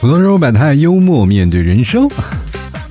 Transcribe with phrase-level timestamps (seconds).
[0.00, 2.08] 吐槽中百态，幽默面对人生。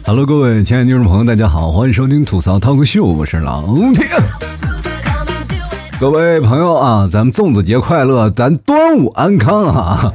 [0.06, 3.64] Hello，各位亲爱的听众朋友，大家好，欢迎收听吐槽 talk show，我是老
[3.96, 4.06] 铁。
[6.00, 10.14] 各位朋友啊，咱们粽子节快乐，咱端午安康啊！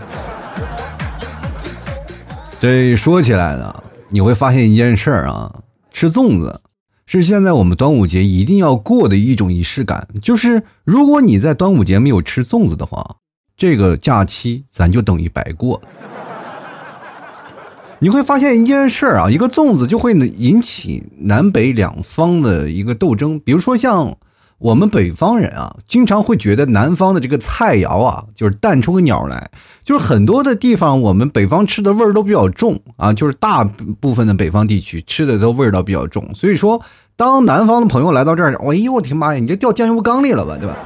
[2.62, 3.74] 这说起来呢，
[4.10, 5.52] 你会发现一件事儿啊，
[5.90, 6.60] 吃粽子
[7.06, 10.06] 是现在我们端午节一定要过的一种仪式感。
[10.22, 13.16] 就是如果你在端午节没有吃粽子的话，
[13.56, 15.88] 这个假期咱就等于白过了。
[17.98, 23.40] 你会发现一件事儿啊，一个粽子就会引起南北两方的一个斗争。
[23.40, 24.16] 比如说像
[24.62, 29.50] 我们北方人啊，经常会觉得南方的这个菜肴啊，就是淡出个鸟来。
[29.82, 36.32] 就是很多的地方，我们北方吃的味儿都比较重啊，就是大部分的北方地区吃的都味道比较重。
[36.32, 36.80] 所以说，
[37.16, 40.76] 当南方的朋友来到这儿，哎呦我的妈呀，你这掉酱油缸里了吧，对吧？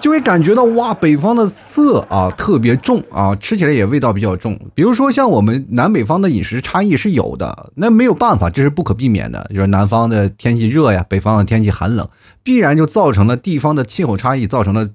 [0.00, 4.58] 就会感觉到哇，北方的色啊特别重啊，吃起来也味道比较重。
[4.72, 9.50] 比如说像我们南北方的饮食差异是有的，那没有办法，这是不可避免的。
[9.52, 12.08] 就是南方的天气热呀，北方的天气寒冷，
[12.42, 14.88] 必然就造成了地方的气候差异，造成了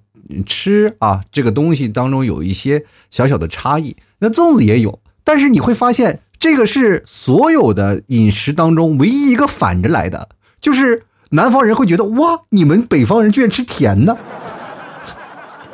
[0.46, 3.96] 吃啊这个东西当中有一些小小的差异。
[4.20, 10.30] 那粽子也有，但是你会发现，这个是所有的饮食当中唯一一个反着来的，
[10.60, 14.18] 就是南方人会觉得哇，你们北方人居然吃甜的。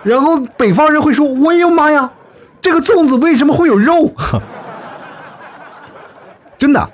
[0.04, 2.12] 然后北方人会说：“我呀妈呀，
[2.60, 4.14] 这个粽子为什么会有肉？”
[6.58, 6.92] 真的，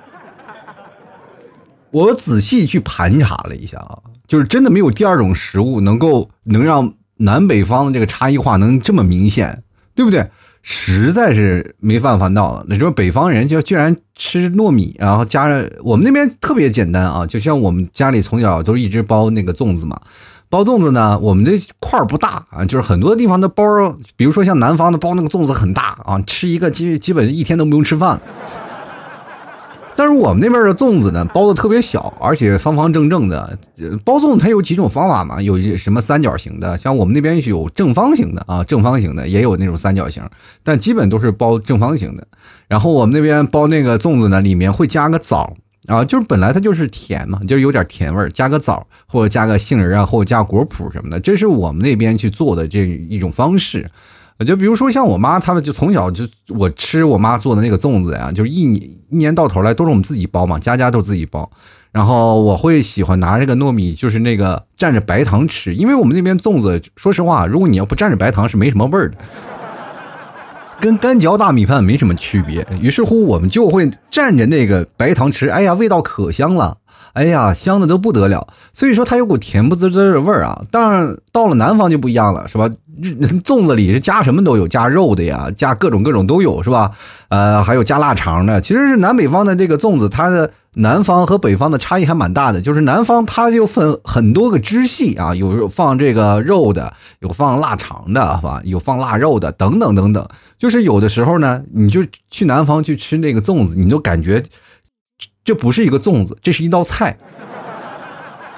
[1.91, 9.63] 我仔细去盘查了一下啊，就是真的没有第二种食物能够能让南北方的这个差异化能这么明显，
[9.95, 10.27] 对不对？
[10.69, 12.65] 实在是没办法闹了。
[12.67, 19.97] 你说北方人就居然吃糯米，然后加上我们那边特别简单啊，就像我们家里从小都一直包那个粽子嘛。
[20.49, 23.63] 包粽子呢，我们这块儿不大啊，就是很多地方的包，
[24.17, 28.21] 比如说像南方的包那个粽子很大啊，吃一个基基本一天都不用吃饭。
[29.97, 33.57] 但是我们那边的粽子呢，包的特别小，而且方方正正的。
[34.05, 35.41] 包粽子它有几种方法嘛？
[35.41, 40.23] 有什么三角形的，像我们那边有正方形的啊，正方形的也有那种三角形，
[40.63, 42.25] 但基本都是包正方形的。
[42.67, 45.53] 然后我们那边包那个粽子呢，里面会加个枣。
[45.87, 53.89] 啊，就是本来它就是甜嘛，就是有点甜味儿，加个枣或者加个杏仁啊，或者加果脯什么的，这是我们那边去做的这一种方式。
[54.45, 61.49] 就比如说像我妈他们，就从小就我吃我妈做的那个粽子呀，就是一年一年到头来都是我们自己包嘛，家家都自己包。
[61.91, 69.17] 然后我会喜欢拿这个糯米，就是那个蘸着白糖吃，因为我们那边粽子，说实话，如果你要不蘸着白糖是没什么味儿的。
[70.79, 76.77] 跟干嚼大米饭没什么区别，于是乎我们就会蘸着那个白糖吃，哎呀，味道可香了，
[77.17, 78.47] 哎呀，香的都不得了。
[78.73, 80.61] 所以说它有股甜不滋滋的味儿啊。
[80.69, 82.69] 当然到了南方就不一样了，是吧？
[83.43, 86.91] 粽子里是加什么都有，加肉的呀，加各种各种都有，是吧？
[87.29, 88.59] 呃，还有加腊肠的。
[88.61, 92.59] 其实是南北方的这个粽子，它的南方和北方的差异还蛮大的。
[92.59, 98.61] 就是南方它就分很多个支系啊，有放这个肉的，有放腊肠的，是吧？
[98.63, 100.27] 有放腊肉的，等等等等。
[100.57, 102.01] 就是有的时候呢，你就
[102.31, 104.43] 去南方去吃那个粽子，你就感觉
[105.47, 107.15] 这不是一个粽子，这是一道菜，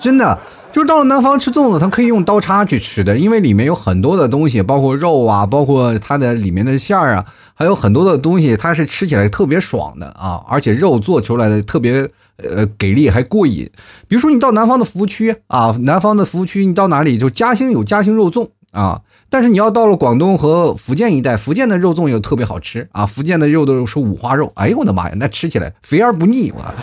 [0.02, 0.40] 真的。
[0.72, 13.70] 就是到了南方吃粽子，它可以用刀叉去吃的，因为里面有很多的东西，包括肉啊，包括它的里面的馅儿啊，还有很多的东西，它是吃起来特别爽的啊，而且肉做出来的特别呃给力，还过瘾。
[14.08, 26.64] 比如说你到南方的服务区啊，南方的服务区你到哪里就嘉兴有嘉兴肉粽啊，但是你要到了广东和福建一带，福建的肉粽又特别好吃啊，福建的肉都是五花肉，哎呦我的妈呀，那吃起来肥而不腻我。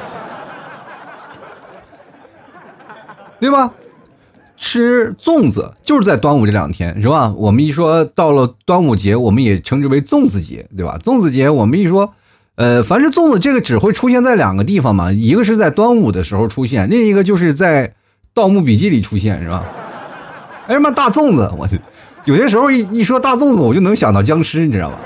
[3.38, 3.72] 对吧？
[4.56, 7.30] 吃粽子就是在端午这两天，是吧？
[7.36, 10.98] 我们一说到了端午节，我们也称之为粽子节，对吧？
[11.04, 12.14] 粽子节，我们一说，
[12.54, 17.88] 呃，凡是粽子，这个只会出现在两个地方嘛，一个是在端午的时候出现，另一个就是在
[18.32, 19.62] 《盗墓笔记》里出现，是吧？
[20.68, 21.78] 哎呀妈，大粽子，我去
[22.26, 24.98] 有些时候一一说大粽子，我就能想到僵尸，你知道吧？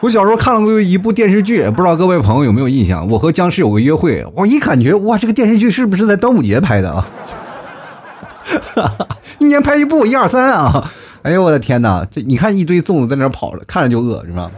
[0.00, 3.06] 我小时候看了过一部电视剧，不知道各位朋友有没有印象？
[3.08, 7.06] 我和僵尸有个约会，我一感觉哇，这个电视剧是不是在端午节拍的啊？
[9.38, 10.90] 一年拍一部，一二三啊！
[11.20, 14.50] 哎呦我的天哪，这你看一堆粽子在那跑着，看着就饿，是吧？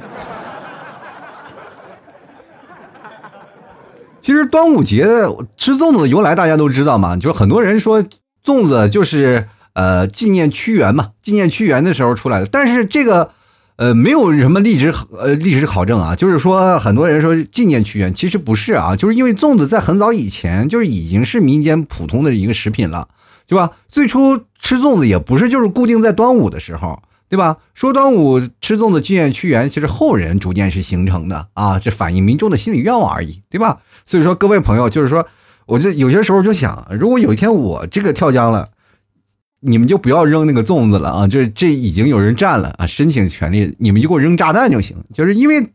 [4.21, 5.05] 其实端午节
[5.57, 8.05] 吃粽子的由来大家都知道嘛，就是很多人说
[8.45, 9.49] 粽子就是
[9.81, 13.31] 呃纪念屈原嘛，纪念屈原的时候出来的，但是这个。
[13.81, 23.09] 呃，没有什么历史呃历史考证啊，就是说很多人说纪念屈原，其实不是啊，就是因为粽子在很早以前就是已经是民间普通的一个食品了，
[23.47, 23.71] 对吧？
[23.89, 27.01] 最初吃粽子也不是就是固定在端午的时候，
[27.31, 27.57] 对吧？
[27.73, 33.79] 说端午吃粽子纪念屈原，其实后人逐渐是形成的啊，这反映民众的心理愿望而已，对吧？
[34.05, 35.27] 所以说各位朋友，就是说，
[35.65, 38.69] 我就有些时候就想，如果有一天我这个跳江了。
[39.63, 41.29] 你们就不要扔那个粽子了啊！
[41.29, 44.97] 就是这已经有人占了啊，申请权利，你们就给我扔炸弹就行。
[45.13, 45.71] 就是因为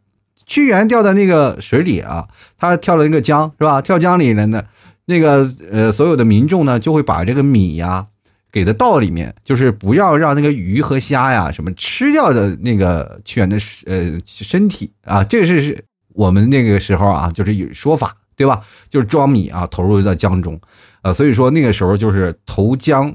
[0.47, 2.27] 屈原掉在那个水里啊，
[2.57, 3.79] 他跳了那个江是吧？
[3.83, 4.63] 跳江里了呢，
[5.05, 8.07] 那个呃，所有的民众呢就会把这个米呀
[8.51, 15.23] 给他倒里面，就是不要让那个鱼和虾呀什么吃掉的那个屈原的呃身体啊。
[15.23, 18.61] 这个是是我们那个时候啊，就是有说法对吧？
[18.89, 20.59] 就是装米啊投入到江中
[21.01, 23.13] 啊，所以说那个时候就是投江。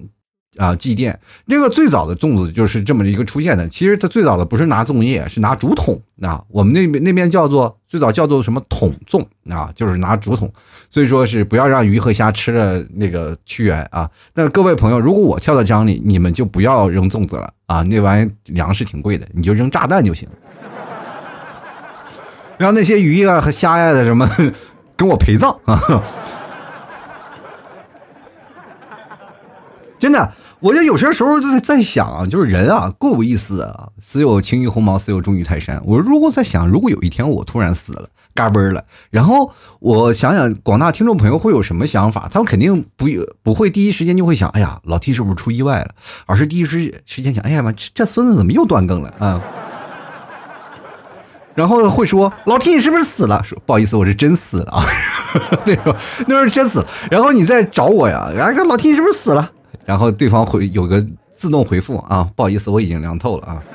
[0.57, 1.15] 啊，祭奠
[1.47, 3.69] 这个最早的粽子就是这么一个出现的。
[3.69, 6.43] 其实它最早的不是拿粽叶，是拿竹筒啊。
[6.49, 10.53] 我们那边那边叫做最早叫做什么筒粽啊，就是拿竹筒。
[10.91, 14.11] 所以说是不要让鱼和虾吃了那个屈原啊。
[14.35, 20.29] 那各位朋友，如果我跳到江里，你们就不要扔粽子了啊，那玩意粮食挺贵的，你就扔炸弹就行。
[22.59, 24.29] 让那些鱼啊和虾呀的什么
[24.97, 25.81] 跟我陪葬啊。
[30.01, 35.81] 真的，我就有些时候就在在想，就是人啊，各无一死啊，死有轻于鸿毛，死有重于泰山。
[35.85, 42.29] 我如果在想，如果有一天我突然死了，嘎嘣了，然后我想想广大听众朋友会有什么想法？
[42.33, 43.07] 他们肯定不
[43.43, 45.91] 不会第一时间就会想，哎呀，老 T 是不是出意外了？
[46.25, 49.41] 而是第一时时间想，哎呀妈，这这孙子怎么又断更了啊？
[51.55, 53.43] 然后会说，老 T 你是不是死了？
[53.45, 54.87] 说不好意思，我是真死了啊。
[55.67, 55.95] 那时候
[56.27, 56.87] 那时候真死了。
[57.11, 59.51] 然后你再找我呀，然后老 T 你是不是死了？
[59.91, 61.05] 然后对方回有个
[61.35, 63.61] 自动回复啊，不好意思，我已经凉透了啊。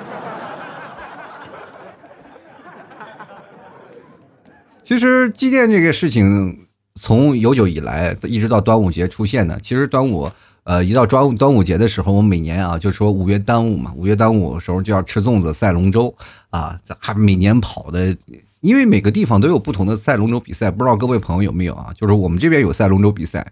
[4.81, 6.57] 其实祭奠这个事情
[6.97, 9.59] 从有久以来一直到端午节出现的。
[9.59, 10.31] 其实端午
[10.63, 16.15] 呃一到端午端午节的时候，我们每年啊就说五月端午嘛，五月端午的时候就要吃粽子赛龙舟
[16.49, 18.15] 啊，还每年跑的，
[18.61, 21.91] 因为每个地方都有不同的赛龙舟比赛，不知道各位朋友有没有啊？
[21.93, 23.45] 就是我们这边有赛龙舟比赛。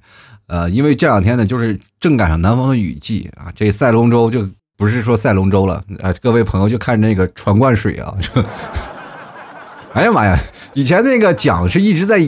[0.47, 4.47] 呃，因为这两天呢，就是正赶上南方的雨季啊，这赛龙舟就
[4.77, 8.13] 不是说赛龙舟了啊，各位朋友就看那个船灌水啊，
[9.93, 10.37] 哎呀妈呀，
[10.73, 12.19] 以前那个桨是一直在，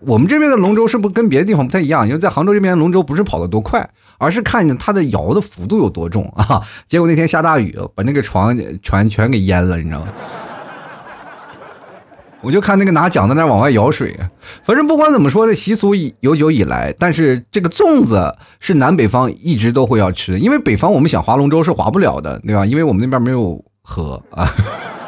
[0.00, 3.88] 我们这边的龙舟是不是跟别的地方不太一样，因为在杭州这边龙舟不是跑得多快，
[4.18, 10.08] 而是看它的摇的幅度有多重啊，结果那天下大雨，把那个船船全给淹了，你知道吗？
[12.42, 14.18] 我就看那个拿桨在那往外舀水，
[14.62, 22.64] 反正不管怎么说的习俗有久以来，但是这个粽子是南北方一直都会要吃，因为北方我们想划龙舟是划不了的，对吧？
[22.64, 24.48] 因为我们那边没有河啊，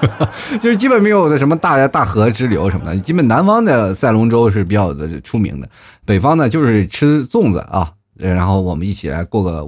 [0.61, 5.67] 就是基本没有的什么大大河支流什么的，基本南方的赛龙舟是比较的出名的，
[6.05, 9.65] 北方呢就是吃粽子啊，然后我们一起来过个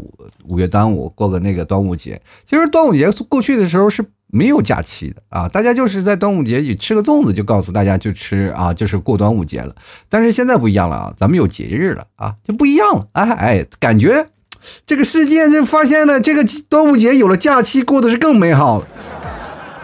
[0.47, 2.21] 五月端午，过个那个端午节。
[2.47, 4.05] 其实端午节过去的时候是。
[4.35, 9.73] 没有假期的啊，大家就是在端午节里吃个粽子，就告诉大家就吃啊，就是过端午节了。
[10.09, 13.07] 但是现在不一样了啊，咱们有节日了啊，就不一样了。
[13.13, 14.27] 哎哎，感觉
[14.85, 18.89] 这个世界就发现了，这个端午节有了假期，过的是更美好了。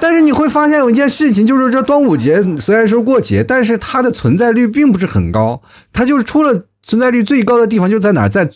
[0.01, 5.63] 但是你会发现有一件事情，就是这端午节虽然说过节，但是它的存在率并不是很高。
[5.93, 8.51] 它就是出了存在率最高的地方就在哪，在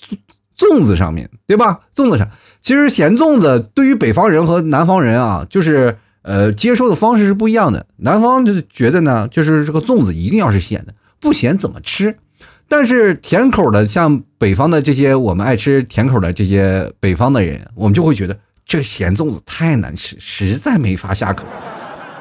[0.58, 1.80] 粽子上面对吧？
[1.94, 2.28] 粽子上。
[2.64, 7.84] 其实咸粽子对于北方人和南方人啊，就是呃接受的方式是不一样的。
[7.98, 12.16] 南方就觉得呢，就是这个粽子一定要是咸的，不咸怎么吃？
[12.66, 21.44] 但是甜口的，像北方的这些我们爱吃甜口的这些北方的人，我们就会觉得这个咸粽子太难吃，实在没法下口，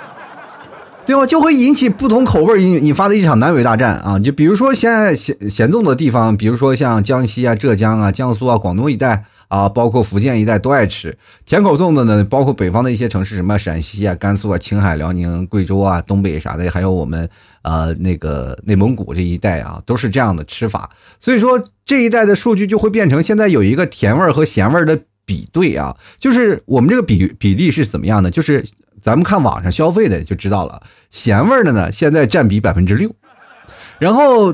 [1.08, 1.26] 对吧？
[1.26, 4.20] 就会引起不同口味引引发的一场南北大战啊！
[4.20, 9.24] 就比如说现在咸咸粽的地方，比如说像江西啊、浙江啊、江苏啊、广东一带。
[9.54, 12.24] 啊，包括福建一带都爱吃甜口粽子呢。
[12.24, 17.30] 包括北方的一些城市，什么陕西啊、甘肃啊、青海、辽宁、贵州啊、东北啥的，还有我们
[17.62, 20.90] 呃那个内蒙古这一带啊，都是这样的吃法。
[21.20, 28.32] 所以说这一带的数据就会变成现在有一个甜味和咸味的比对啊，就是我们这个比比例是怎么样的？
[28.32, 28.66] 就是
[29.04, 30.82] 咱们看网上消费的就知道了，
[31.12, 33.16] 咸味的呢现在占比百分之六，
[34.00, 34.52] 然后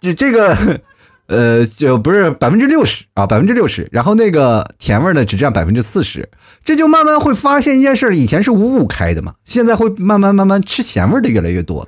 [0.00, 0.80] 这这个。
[1.28, 3.86] 呃，就不是百分之六十啊，百分之六十。
[3.92, 6.28] 然后那个甜味的只占百分之四十，
[6.64, 11.86] 这就慢慢会发现一件事：以前是五五开的嘛，现在会慢慢慢慢吃咸味的越来越多。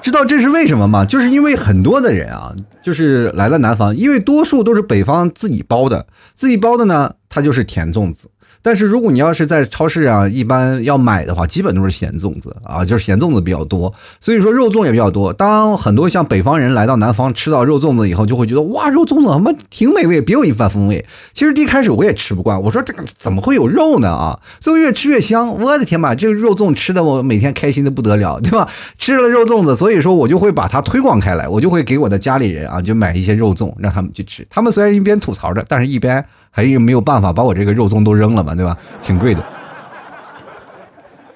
[0.00, 1.04] 知道这是为什么吗？
[1.04, 8.30] 就是因为很多的人啊，就是来了南方，因为多数都是北方自己包的，自己包的呢，它就是甜粽子。
[8.66, 15.32] 但是如果你要是在超市啊，一般要买的话，基本都是咸粽子啊，就是咸粽子比较多，所以说肉粽也比较多。
[15.32, 21.06] 当很多像北方人来到南方吃到肉粽子以后，就会觉得哇，肉粽子他妈挺美味，别有一番风味。
[21.32, 24.36] 其实一开始我也吃不惯，我说这个怎么会有肉呢啊？
[24.60, 28.68] 所以越吃越香，我的天吧，这个肉粽吃的我每天开心的不得了，对吧？
[28.98, 34.44] 吃了肉粽子，所以说我就会把它推广开来，我就会给我的家里人啊，就买一些肉粽让他们去吃。
[34.50, 36.24] 他们虽然一边吐槽着，但是一边。
[36.56, 38.54] 还有没有办法把我这个肉粽都扔了嘛？
[38.54, 38.74] 对吧？
[39.02, 39.44] 挺贵的，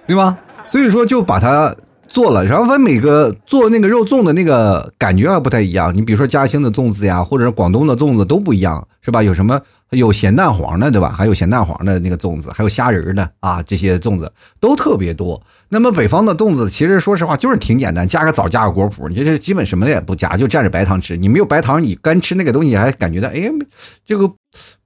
[0.06, 0.34] 对吧？
[0.66, 1.76] 所以说就把它
[2.08, 2.42] 做了。
[2.42, 5.94] 然后反正每个做那个肉粽的那个感觉还不太一样。
[5.94, 9.22] 你比如说嘉兴的粽子呀，或者是广东的粽子都不一样，是吧？
[9.22, 9.60] 有什么
[9.90, 11.10] 有咸蛋黄的，对吧？
[11.10, 15.38] 还有咸蛋黄的那个粽子，还有虾仁的啊，这些粽子都特别多。
[15.68, 21.14] 那么北方的粽子其实说实话就是挺简单，加个枣，加个果脯，你就是基本什么也不加，就蘸着白糖吃。
[21.14, 23.52] 你没有白糖，你干吃那个东西还感觉到哎，
[24.06, 24.32] 这个。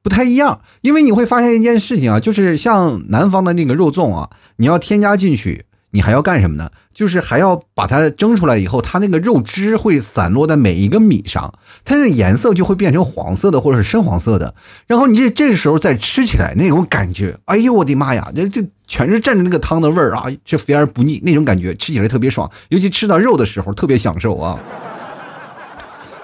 [0.04, 6.70] 不太一样，因为你会发现一件事情啊，就是像南方的那个肉粽啊，你要添加进去，你还要干什么呢？
[6.92, 11.54] 就是还要把它蒸出来以后，它那个肉汁会散落在每一个米上，
[11.86, 14.54] 它的颜色就会变成黄色的或者是深黄色的。
[14.86, 24.58] 然后你这这时候再吃起来那种感觉，哎呦我的妈呀，这这全是蘸着那个汤的味儿啊，这肥而不腻那种感觉，吃起来特别爽，尤其吃到肉的时候特别享受啊。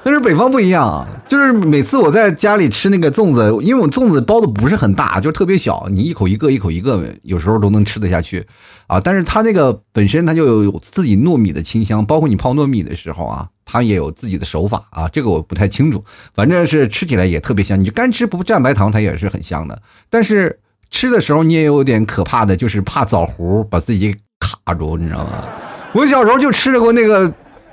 [0.02, 8.46] 但是北方不一样啊，就是每次我在家里吃那个粽子，因为我粽子包的不是很大，就特别小，你一口一个，一口一个，有时候都能吃得下去
[8.86, 8.98] 啊。
[8.98, 15.06] 但是它那个本身它就有自己糯米的清香，包括你泡糯米的时候啊，它也有自己的手法啊。
[15.08, 16.02] 这个我不太清楚，
[16.34, 17.78] 反正是吃起来也特别香。
[17.78, 19.82] 你就干吃不蘸白糖，它也是很香的。
[20.08, 20.58] 但是
[20.90, 25.44] 吃的时候你也有点可怕的，就是怕枣核把自己卡住，你知道吗？
[25.92, 27.30] 我小时候就吃过那个。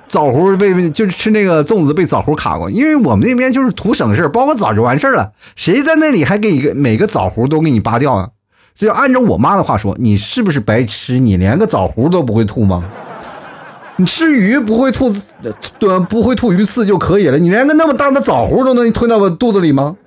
[0.07, 5.33] 枣核被就是吃那个粽子被枣核卡过，因为我们那边就是图省事，包个枣就完事了。
[5.55, 8.29] 谁在那里还给你每个枣核都给你扒掉啊？
[8.73, 11.19] 就按照我妈的话说，你是不是白吃？
[11.19, 12.85] 你连个枣核都不会吐吗？
[13.97, 15.13] 你吃鱼不会吐，
[15.77, 17.37] 对，不会吐鱼刺就可以了。
[17.37, 19.97] 你连个那么大的枣核都能吞到我肚子里吗？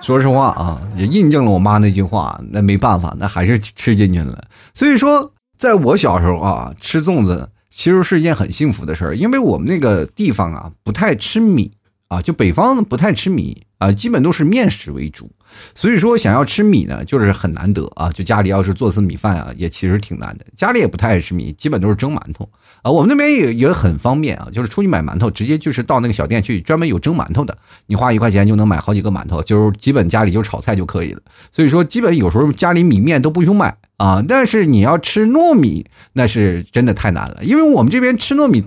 [0.00, 4.44] 说实话啊，也印证了我妈那句话，那没办法，那还是吃进去了。
[4.72, 5.30] 所以说。
[5.62, 11.70] 在我小时候啊，吃粽子其实是一件很幸福的事儿，因为我们那个地方啊不太吃米。
[12.12, 15.30] 啊，就北方不太吃米啊，基本都是面食为主。
[15.74, 18.10] 所以说，想要吃米呢，就是很难得啊。
[18.10, 20.44] 就家里要是做次米饭啊，也其实挺难的。
[20.54, 22.48] 家里也不太爱吃米，基本都是蒸馒头
[22.82, 22.90] 啊。
[22.90, 31.20] 我们那边也也很方便啊，就是出去买馒头，直接就是到那个小店去，专门有蒸馒头的，你花一块钱就能买好几个馒头，就是基本家里就炒菜就可以了。
[31.50, 34.22] 所以说，基本有时候家里米面都不用买啊。
[34.26, 38.62] 但是你要吃糯米，那是真的太难了，因为我们这边吃糯米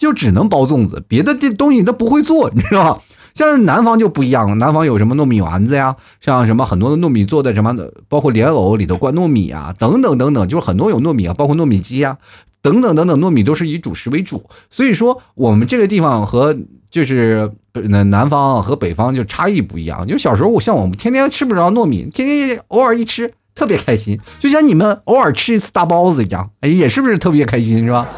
[0.00, 3.02] 就只能包粽子，别的这东西都不会做，你知道吗？
[3.34, 7.76] 像南方就不一样了，南方有什么糯米丸子呀，像什么很多的糯米做的什么，
[8.08, 12.16] 包括莲藕里头灌糯米啊，等等等等，就是很多有糯米啊，包括糯米鸡啊，
[12.62, 14.42] 等等等等，糯米都是以主食为主。
[14.70, 16.56] 所以说，我们这个地方和
[16.90, 20.06] 就是南南方和北方就差异不一样。
[20.06, 28.08] 就小时候，我像我们天天吃不着糯米，天天偶尔一吃特别开心，就像你们偶尔吃一次大包子一样，哎，也是不是特别开心，是吧？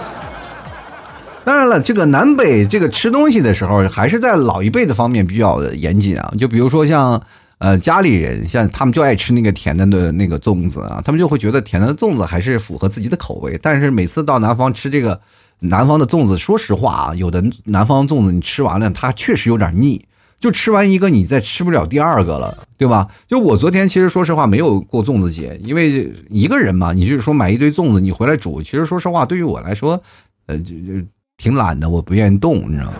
[1.44, 6.32] 当然了，这个南北这个吃东西的时候，还是在老一辈的方面比较严谨啊。
[6.38, 7.20] 就比如说像，
[7.58, 13.58] 呃，家里人像他们就爱吃那个甜的的那个粽子啊，他们就会觉得甜的粽子还是符合自己的口味。
[13.60, 15.20] 但是每次到南方吃这个
[15.58, 20.04] 南方的粽子，说实话啊，有的南方粽子你吃完了，它确实有点腻，
[20.38, 23.08] 就吃完一个你再吃不了第二个了，对吧？
[23.26, 30.00] 就我昨天其实说实话没有过粽子节，因为一个人嘛，你就是说买一堆粽子你回来煮，其实说实话对于我来说，
[30.46, 31.04] 呃，就就。
[31.42, 32.92] 挺懒的，我不愿意动，你知道吗？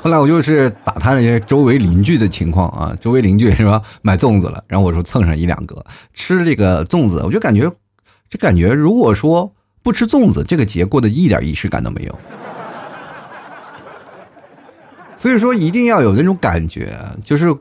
[0.00, 7.70] 后来我就是打探了一些周围邻居的情况啊，周围邻居是吧，买粽子了，然后我说蹭上一两个吃这个粽子，我就感觉，
[8.28, 12.18] 就感觉如果说不吃粽子，这个节过得一点仪式感都没有。
[15.16, 17.56] 所以说一定要有那种感觉，就是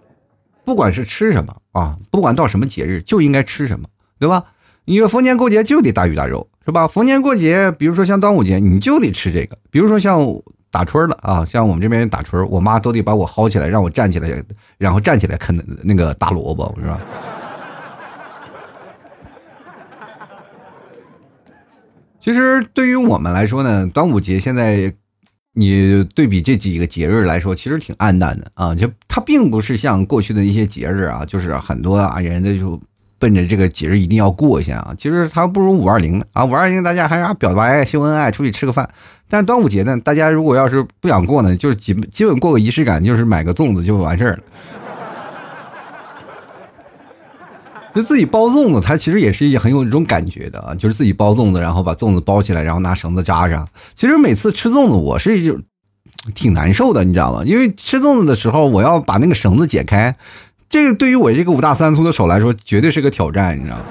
[0.66, 3.86] 不管是吃什么啊，不管到什么节日就应该吃什么，
[4.18, 4.46] 对吧？
[4.86, 6.48] 你说逢年过节就得大鱼大肉。
[6.68, 6.86] 是吧？
[6.86, 9.58] 逢年过节，比如说像端午节，你就得吃这个。
[9.72, 10.22] 比如说像
[10.70, 14.44] 打春了啊，像我们这边打春，我妈都得把我薅起来，让我站起来，
[14.78, 17.00] 然后站起来啃那个大萝卜，是吧？
[22.20, 24.94] 其实对于我们来说呢，端午节现在
[25.54, 28.76] 你对比这几个节日来说，其实挺暗淡的啊。
[28.76, 32.78] 就它并不是像过去的一些节日啊，就是很多啊人家就。
[33.20, 34.94] 奔着这个节日一定要过一下啊！
[34.98, 38.88] 其实它不如五二零啊，五二零大家还是表白秀恩爱，出去吃个饭。
[39.30, 44.40] 但是端午节呢，大家如果要是不想过呢，就是基基本过个仪式感，就是买个粽子就完事儿了。
[47.96, 53.68] 就自己包粽子，它其实也是一很有一种感觉的啊，就是自己包粽子，然后把粽子包起来，然后拿绳子扎上。
[53.96, 55.60] 其实每次吃粽子，我是就
[56.36, 57.42] 挺难受的，你知道吗？
[57.44, 60.16] 因为吃粽子的时候，我要把那个绳子解开，
[60.70, 63.84] 这个对于我这个五大三粗的手来说，绝对是个挑战，你知道吗？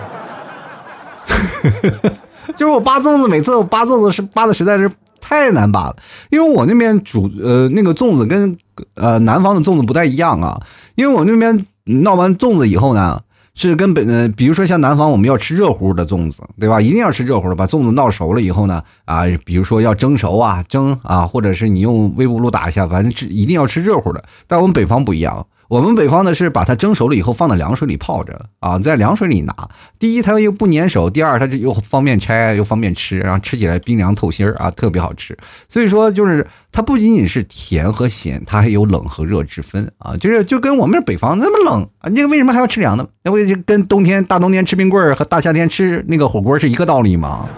[2.56, 4.90] 就是我扒粽子，每次我扒粽子是扒的实在是
[5.20, 5.96] 太难扒了，
[6.30, 8.56] 因为我那边煮呃那个粽子跟
[8.94, 10.60] 呃南方的粽子不太一样啊，
[10.94, 13.20] 因为我那边闹完粽子以后呢。
[13.58, 16.78] 是跟本呃，比如说像南方，我们要吃热乎的粽子，对吧？
[16.78, 24.22] 一定要吃热乎的，把粽子闹熟了以后呢，啊，比如说要蒸熟啊，蒸啊，或者是你用微波炉打一下，反正吃一定要吃热乎的。
[24.46, 25.46] 但我们北方不一样。
[25.68, 29.54] 我们北方的是把它蒸熟了以后放在凉水里泡着啊，在凉水里拿。
[29.98, 35.36] 第一，它又不粘手；第二，它就又方便拆又方便吃，然后吃起来冰凉透心儿啊，特别好吃。
[35.68, 40.16] 所以说，就是它不仅仅是甜和咸，它还有冷和热之分啊。
[40.16, 43.06] 就是就跟我们北方那么冷啊，你为什么还要吃凉的？
[43.24, 47.48] 那不就跟冬天大冬天吃冰棍儿和大夏天吃那个火锅是一个道理吗？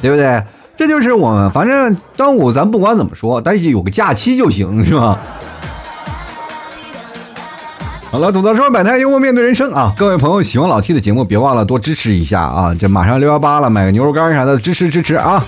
[0.00, 0.42] 对不对？
[0.76, 5.18] 这就是我们，反正端午咱不管怎么说，但是有个假期就行，是吧？
[8.10, 9.92] 好了，吐槽说百态，幽默面对人生啊！
[9.96, 12.74] 各位朋友喜欢老 T 的节目，别忘了多支持一下啊！
[12.78, 15.44] 这马上六幺八了，买个牛肉干啥的，支持支持啊！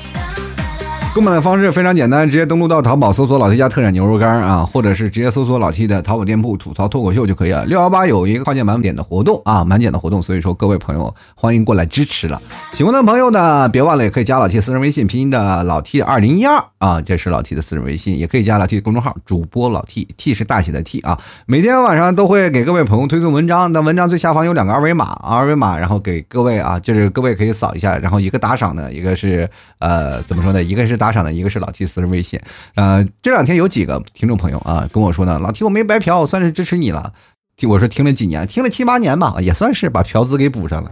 [1.18, 7.66] 购买的方式非常简单，直接登录到淘宝搜索“老 T 家特产牛肉干”啊，或者是直接搜索老 T 的淘宝店铺“吐槽脱口秀”就可以了。
[7.66, 12.40] 六幺八有一个跨界满减的活动啊，满减的活动，所以说各位朋友欢迎过来支持了。
[12.72, 21.18] 喜欢的朋友呢，别忘了也可以加老 T 私人微信，拼音的老 T 二零一二啊，这是老 T 的私人微信，也可以加老 T 公众号主播老 T，T 是大写的 T 啊。
[21.46, 30.62] 每天晚上都会给各位朋友推送文章，那文章最下方有两个二维码，二维码然后给各位啊，就是各位可以扫一下，然后一个打赏的，一个是呃怎么说呢？
[30.62, 31.86] 一个是打赏的，一个是老 T。
[31.86, 32.38] 私人微信，
[32.74, 37.12] 呃，这两天有几个听众朋友啊跟我说呢，老提我没白嫖，我算是支持你了。
[37.56, 40.90] 听我说听了几年，听了七八年吧，也算是把嫖资给补上了。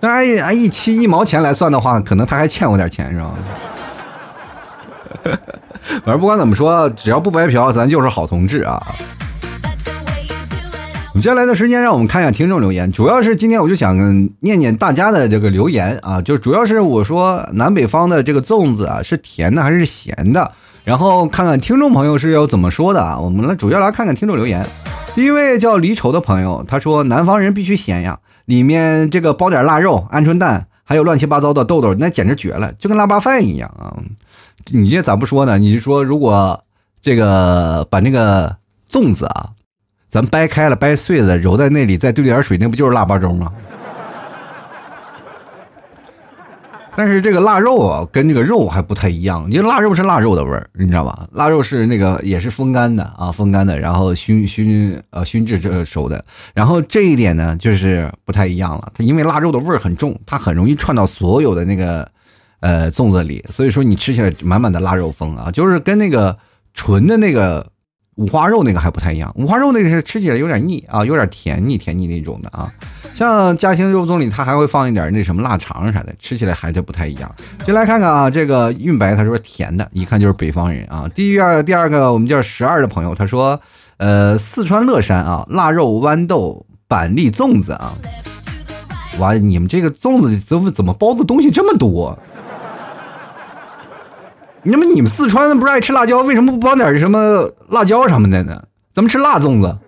[0.00, 3.34] 当然按一期一毛钱来算的话，可能他还欠我点钱，是吧？
[6.04, 8.84] 反正不管怎么说，只要不白嫖，咱就是好同志啊。
[11.20, 12.92] 接下来的时间，让我们看一下听众留言。
[12.92, 13.96] 主要是今天我就想
[14.40, 20.52] 念念大家的这个留言啊，就主要是我说南北方的这个粽子啊是甜的还是咸的，
[20.84, 23.18] 然后看看听众朋友是要怎么说的啊。
[23.18, 24.64] 我们来主要来看看听众留言。
[25.16, 33.92] 第一位叫离愁的朋友，他说南方人必须咸呀，里面这个包点腊肉、鹌鹑蛋，还有乱七八糟的豆豆，那简直绝了，就跟腊八饭一样啊。
[34.70, 35.58] 你这咋不说呢？
[35.58, 36.62] 你是说如果
[37.02, 38.54] 这个把那个
[38.88, 39.50] 粽子啊？
[40.08, 43.52] 咱掰开了，掰碎了，揉在那里，再兑点水，那不就是腊八粥吗？
[46.96, 49.46] 但是这个腊肉啊，跟这个肉还不太一样。
[49.50, 51.28] 因为腊肉是腊肉的味儿，你知道吧？
[51.32, 56.24] 腊肉是那个也是风干的啊，风干的，然后熏熏呃熏制这熟的。
[56.54, 58.90] 然后这一点呢，就是不太一样了。
[58.94, 62.10] 它因为腊肉的味儿很重，它很容易串到所有的那个
[62.60, 66.36] 呃粽子里，所以说你吃起来满满的腊肉风啊，就是跟那个
[66.72, 67.64] 纯的那个。
[68.18, 72.68] 五花肉那个还不太一样，五花肉那个是吃起来有点腻啊，有点甜腻甜腻那种的啊。
[73.14, 77.32] 像嘉兴肉粽里，它还会放一点那什么腊肠啥的，吃起来还是不太一样。
[77.64, 81.08] 先来看看啊，这个韵白他说甜的，一看就是北方人啊。
[81.14, 83.60] 第二第二个我们叫十二的朋友，他说，
[83.98, 87.92] 呃，四川乐山啊，腊肉豌豆板栗粽子啊。
[89.20, 92.18] 哇，你们这个粽子怎么怎么包的东西这么多？
[94.70, 98.62] 那么你们四川的不是爱吃辣椒，为什么不包点什么辣椒什么的呢？
[98.92, 99.76] 咱们吃辣粽子。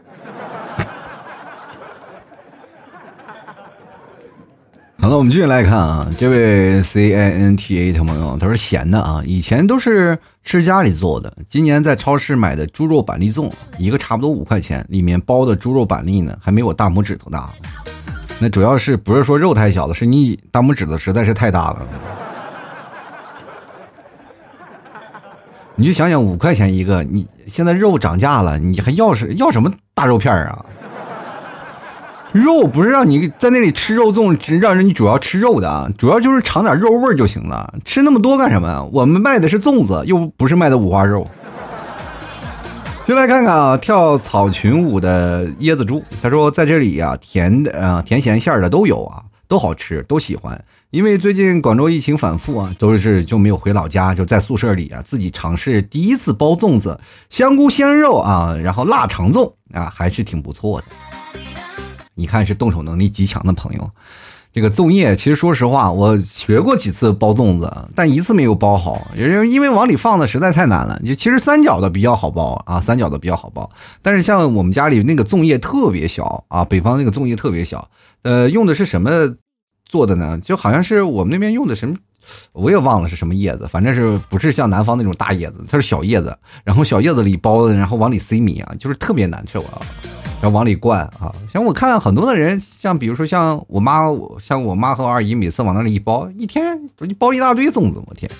[4.98, 17.50] 好了，我们继续来看啊，这位 C I N T A 的朋友，他说咸的啊，以前都是吃家里做的，今年在超市买的猪肉板栗粽，一个差不多五块钱，里面包的猪肉板栗呢，还没我大拇指头大。
[18.38, 21.82] 那主要是不是说肉太小了，是你大拇指头实在是太大了。
[25.80, 30.62] 你就想想五块钱一个，你现在肉涨价了，你还要是要什么大肉片啊？
[32.32, 37.72] 肉不是让你在那里吃肉粽，让人你主要吃肉的啊，主要就是尝点肉味就行了。
[37.82, 38.90] 吃那么多干什么？
[38.92, 41.26] 我们卖的是粽子，又不是卖的五花肉。
[43.06, 50.62] 就来看看啊，跳草裙舞的椰子猪，他说在这里呀，甜的啊，甜咸馅的都有啊，都好吃，都喜欢。
[50.90, 56.98] 因为最近广州疫情反复啊，都是就没有回老家，就在宿舍里啊，自己尝试第一次包粽子，
[57.28, 60.86] 香菇鲜肉啊，然后腊肠粽啊，还是挺不错的。
[62.16, 63.88] 你看是动手能力极强的朋友，
[64.52, 71.00] 这个粽叶，其实说实话，我学过几次包粽子，但一次没有包好，因为因为往里放的实在太难了。
[71.06, 73.70] 就其实三角的比较好包啊，三角的比较好包，
[74.02, 77.88] 但是像我们家里那个粽叶特别小啊，北方那个粽叶特别小，
[78.22, 79.36] 呃，用的是什么
[79.90, 80.38] 做的呢？
[80.38, 81.96] 就好像是我们那边用的什么。
[82.52, 89.64] 我也忘了是什么叶子，反正是不是像南方那种大叶子，它是小叶子，然后小叶子里包的，然后往里塞米啊，就是特别难吃，我，
[90.40, 91.34] 然后往里灌啊。
[91.52, 94.04] 像我看很多的人，像比如说像我妈，
[94.38, 98.30] 像我妈和我二姨，每次往那里一包，一天一包一大堆粽子，我天。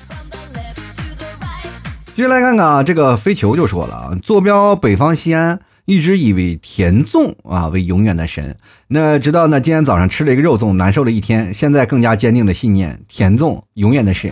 [2.15, 5.59] 接下来看看啊，这个飞球就说了啊，坐标北方西安。
[5.91, 14.31] 一直以为甜粽啊为永远的神，那直到呢今天早上吃了一个肉粽，难受了一天，现在更加坚定的信念，甜粽永远的神。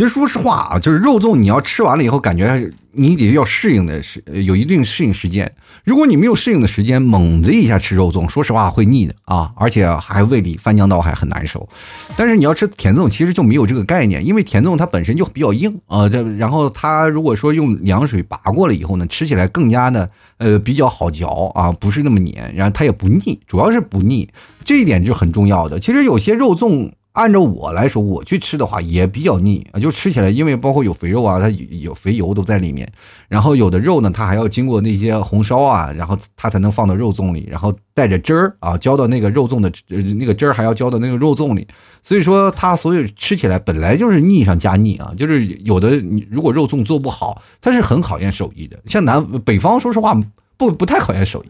[0.00, 5.52] 其实说实话啊，就是肉粽，你要吃完了以后，感觉你得要适应的是有一定适应时间。
[5.84, 11.68] 如果你没有适应的时间，猛的一下吃肉粽，说实话会腻的啊，而且还胃里翻江倒海，很难受。
[12.16, 20.08] 但是你要吃甜粽，其实就没有这个概念，因为甜粽它本身就比较硬啊，这然后它如果说用凉水拔过了以后呢，吃起来更加的
[20.38, 24.26] 呃比较好嚼啊，不是那么黏，然后它也不腻，主要是不腻，
[24.64, 25.78] 这一点就很重要的。
[25.78, 26.90] 其实有些肉粽。
[27.12, 32.90] 按照我来说，我去吃的话也比较腻啊，就吃起来，因为包括有肥肉啊，它有肥油都在里面。
[33.28, 39.70] 然后有的肉呢，它还要经过那些红烧啊，然后它才能放到肉粽里，然后带着汁儿啊，浇到那个肉粽的
[40.14, 41.66] 那个汁儿还要浇到那个肉粽里。
[42.00, 48.78] 所以说，它所有吃起来本来就是腻上加腻啊，就是有的你如果肉粽做不好，它是很考验手艺的。
[48.86, 50.16] 像南北方，说实话
[50.56, 51.48] 不不太考验手艺，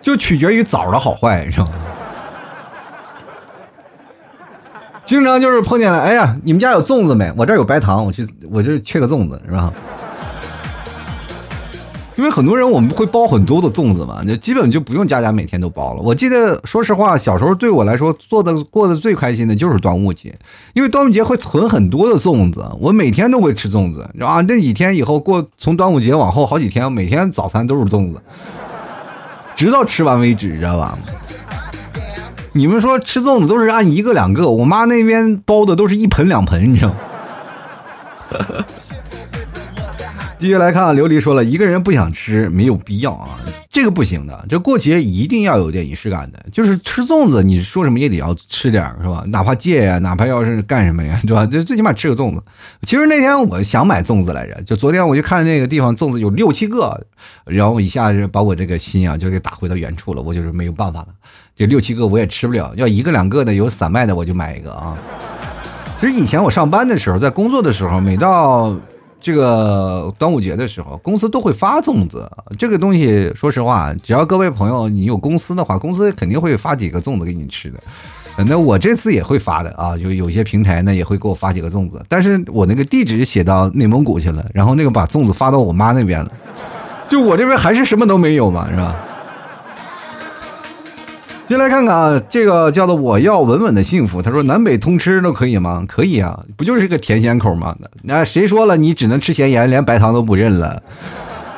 [0.00, 1.72] 就取决于枣的好坏，你知道吗？
[5.04, 7.32] 经常就是碰见了，哎呀，你们家有粽子没？
[7.36, 9.72] 我这儿有白糖，我去，我就缺个粽子，是吧？
[12.16, 16.00] 因为很多人我们会包很多的粽子嘛，就基本就不用家家每天都包了。
[16.00, 20.32] 我记得，说实话，小时候对我来说做的过得最开心的就是端午节，
[20.74, 24.40] 因为端午节会存很多的粽子，我每天都会吃粽子，知道吧？
[24.42, 28.20] 那几天以后过，从端午节往后好几天，每天早餐都是粽子，
[29.56, 30.96] 直到吃完为止，知道吧？
[32.56, 36.96] 你们说吃粽子都是按一个两个，我妈那边包的都是一盆两盆，你知道吗？
[40.44, 43.30] 继续来看啊，琉璃说了一个人不想吃没有必要啊，
[43.70, 49.24] 这个不行的，这过节一定要有点仪式感的，就是吃粽子，你说什么也得要吃点是吧？
[49.28, 51.46] 哪怕戒呀，哪怕要是干什么呀， 是吧？
[51.46, 52.42] 就最起码吃个粽子。
[52.82, 57.02] 其实那天我想买粽子来着，就昨天我就看那个地方粽子有六七个，
[57.46, 61.06] 然后一下子把我这个心啊就给打回到原处了，我就是没有办法了。
[61.56, 64.94] 这六七个我也吃不了，要一个两个的有散卖的我就买一个啊。
[65.98, 68.76] 其实以前我上班的时候，在工作的时候，每到
[69.24, 72.30] 这个端午节的时候，公司都会发粽子。
[72.58, 77.80] 这个东西说实话，只要各位朋友你有公司的话，公司肯定会发几个粽子给你吃的。
[78.46, 86.30] 那我这次也会发的啊，就有些平台呢也会给我发几个粽子，但是我那个地址写到内蒙古去了，然后那个把粽子发到我妈那边了，
[87.08, 88.94] 就我这边还是什么都没有嘛，是吧？
[91.46, 94.22] 进来看看啊，这个叫做我要稳稳的幸福。
[94.22, 95.84] 他说南北通吃都可以吗？
[95.86, 97.76] 可以啊，不就是个甜咸口吗？
[98.02, 100.82] 那谁说了你只能吃咸盐，连白糖都不认了？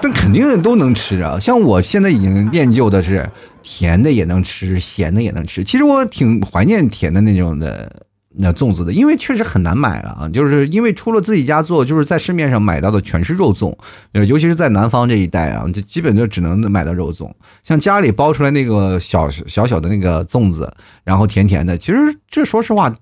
[0.03, 1.39] 但肯定都能吃啊。
[1.39, 3.29] 像我现在已经练就的是
[3.63, 5.63] 甜的也能吃，咸的也能吃。
[5.63, 7.91] 其实我挺怀念甜的那种的。
[8.39, 13.75] 那粽子的，因为确实很难买了啊，就是因为除了自己家做，就是在市面上买到的全是肉粽，
[14.13, 17.31] 尤其是在南方这一带啊，就基本就只能买到肉粽。
[17.65, 20.73] 像家里包出来那个小小小的那个粽子，
[21.05, 21.99] 然后甜甜的，其实
[22.31, 22.95] 这说实话。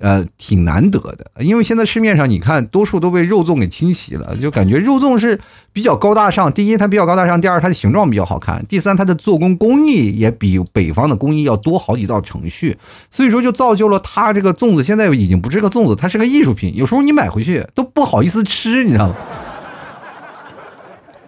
[0.00, 5.38] 呃，挺难得的，因为现在市面上你看，多数都被肉粽给侵袭了，就感觉肉粽是
[5.74, 6.50] 比较高大上。
[6.50, 12.78] 第一，它比较高大上；第二，它的形状比较好看；第三，它的做工工艺也比北方的工艺要多好几道程序。
[13.10, 16.74] 所以说，就造就了它这个粽子现在已经不是个粽子，它是个艺术品。
[16.74, 19.14] 有时候你买回去都不好意思吃，你知道吗？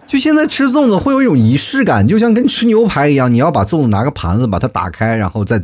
[0.07, 5.61] 就现在吃粽子会有一种仪式感，就像跟吃牛排一样，你要把粽子拿个盘子把它打开，然后再。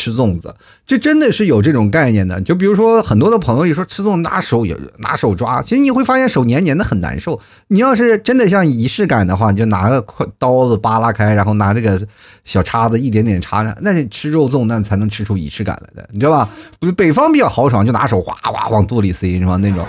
[0.00, 0.54] 吃粽子，
[0.86, 2.40] 这真的是有这种概念的。
[2.40, 7.38] 就比如说，很多的朋友一说吃粽子，拿手也拿手抓，其实你会发现手黏黏的很难受。
[7.68, 10.02] 你要是真的像仪式感的话，你就拿个
[10.38, 12.00] 刀子扒拉开，然后拿这个
[12.44, 16.48] 小叉子一点点插上，那吃肉粽那才能吃出仪式感来的，你知道吧？
[16.96, 19.58] 北方比较豪爽，就拿手哗哗往肚里塞，是吧？
[19.58, 19.86] 那种。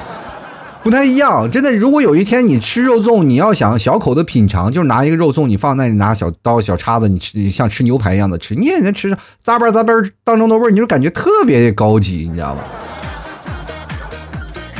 [0.83, 1.71] 不太一样，真的。
[1.71, 12.63] 如果有一天你吃肉粽，你要想小口的品尝，就是拿一个肉粽，你放那里，拿小刀、小叉子，你吃像吃牛排一样的吃，你也能吃上咂巴咂巴当中的味儿，你就感觉特别高级，你知道吧？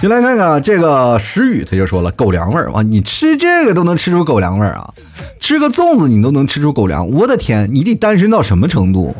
[0.01, 4.91] 你来看看这个石宇，他就说了狗粮味儿哇，你吃这个都能吃出狗粮味儿啊？
[5.39, 9.15] 吃个粽子你都能吃出狗粮，我的天，你得单身到什么程度？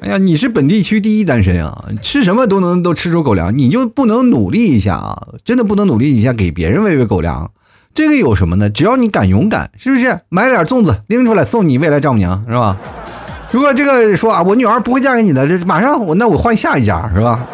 [0.00, 5.28] 哎呀，你是本地区第一单身啊，吃什么都能都吃出狗粮，你就不能努力一下啊？
[5.44, 7.50] 真的不能努力一下给别人喂喂狗粮？
[7.92, 8.70] 这个有什么呢？
[8.70, 10.20] 只要你敢勇敢，是不是？
[10.30, 12.78] 买点粽子拎出来送你未来丈母娘，是吧？
[13.50, 17.46] 如果这个说啊，我女儿不会嫁给你的，这马上我那我换下一家，是吧？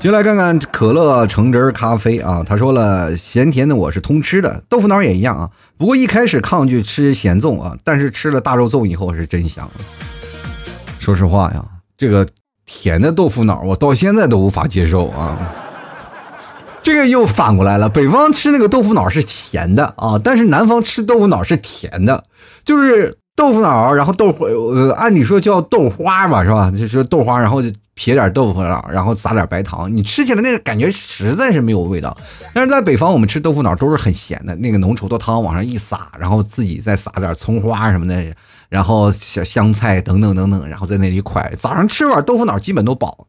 [0.00, 5.50] 就来看看可乐橙汁咖啡啊，他说了，咸甜的我是通吃的，豆腐脑也一样啊。
[5.76, 9.70] 不过一开始抗拒吃咸粽啊，但是吃了大肉粽以后是真香。
[11.04, 11.62] 说实话呀，
[11.98, 12.26] 这个
[12.64, 15.36] 甜的豆腐脑我到现在都无法接受啊。
[16.82, 22.24] 这个又反过来了，北方吃那个豆腐脑是甜的啊，但是南方吃豆腐脑是甜的，
[22.64, 26.70] 就是豆腐脑，然后豆花，呃，按理说叫豆花吧，是吧？
[26.70, 27.62] 就是豆花，然后
[27.94, 32.16] 撇点豆腐脑，然后撒点白糖，你吃起来那个感觉实在是没有味道。
[32.52, 38.22] 但是在北方，我们吃豆腐脑都是很咸的，那个浓稠的汤往上一撒，然后自己再撒点葱花什么的，
[38.68, 41.54] 然后香香菜等等等等，然后在那里蒯。
[41.56, 43.26] 早上吃碗豆腐脑基本都饱，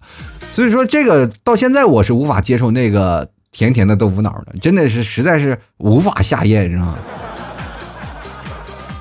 [0.51, 3.29] 所以说这个到现在我是无法接受那个。
[3.57, 6.97] 甜甜的豆腐脑的，真的是实在是无法下咽，是吧？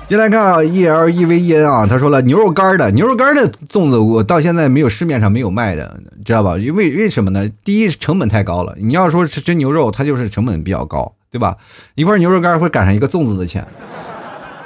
[0.07, 6.57] 进来看啊，E L E V E N 啊，他说了牛肉干的牛肉干的粽子，我到现在没有市面上没有卖的，知道吧？
[6.57, 7.51] 因为为什么呢？
[7.65, 11.57] 第一成本太高了，你要说是真牛肉，它就是成本比较高，对吧？
[11.95, 13.67] 一块牛肉干会赶上一个粽子的钱。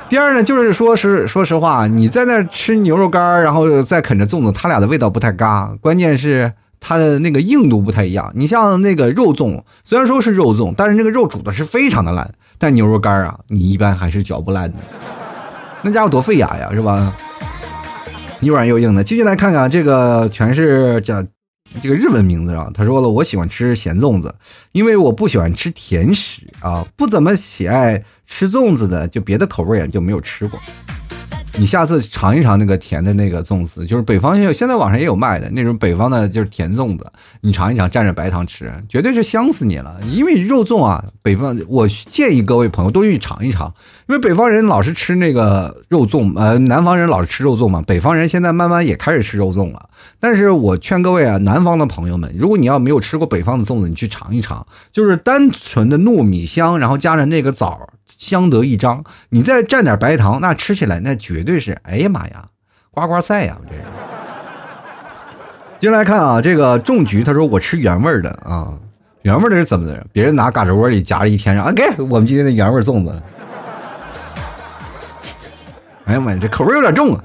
[0.09, 6.51] 第二呢，就是说是说实话，你在那吃牛肉干，然后再啃着粽子，它俩的味道不太嘎，关键是。
[6.81, 12.31] 它的那个硬度不太一样，你像那个肉粽，虽然说是肉粽，但是那个肉煮的是非常的烂。
[12.57, 14.79] 但牛肉干啊，你一般还是嚼不烂的，
[15.81, 17.13] 那家伙多费牙呀，是吧？
[18.39, 19.03] 又软又硬的。
[19.03, 21.27] 继续来看看这个，全是讲
[21.83, 22.71] 这个日文名字啊。
[22.73, 24.33] 他说了，我喜欢吃咸粽子，
[24.71, 30.57] 因为我不喜欢吃甜食啊，不怎么喜爱吃粽子的，就别的口味也就没有吃过。
[31.57, 37.11] 你下次尝一尝那个甜的那个粽子，就是北方也有现在网上也有卖的那种北方的，就是甜粽子。
[37.41, 39.99] 你尝一尝，蘸着白糖吃，绝对是香死你了。
[40.09, 43.67] 因为肉粽啊，北方我建议各位朋友都去尝一尝，
[44.07, 47.81] 因为北方人老是吃那个肉粽，呃，南方人老是吃肉粽嘛。
[47.81, 49.89] 北方人现在慢慢也开始吃肉粽了。
[50.17, 57.77] 但是我劝各位啊，南方的朋友们，如果你要没有吃过北方的粽子，你去尝一尝，就是单纯的糯米香，然后加上那个枣。
[58.17, 62.45] 相得益彰，你再蘸点白糖，那吃起来那绝对是，哎呀妈呀，
[62.91, 63.57] 呱呱赛呀！
[63.69, 63.81] 这是。
[65.79, 68.73] 接下来看啊，这个种菊他说我吃原味的啊，
[69.21, 70.05] 原味的是怎么的？
[70.11, 73.21] 别人拿嘎吱窝里夹了一天，啊，给我们今天的原味粽子。
[76.05, 77.23] 哎呀妈呀，这口味有点重啊！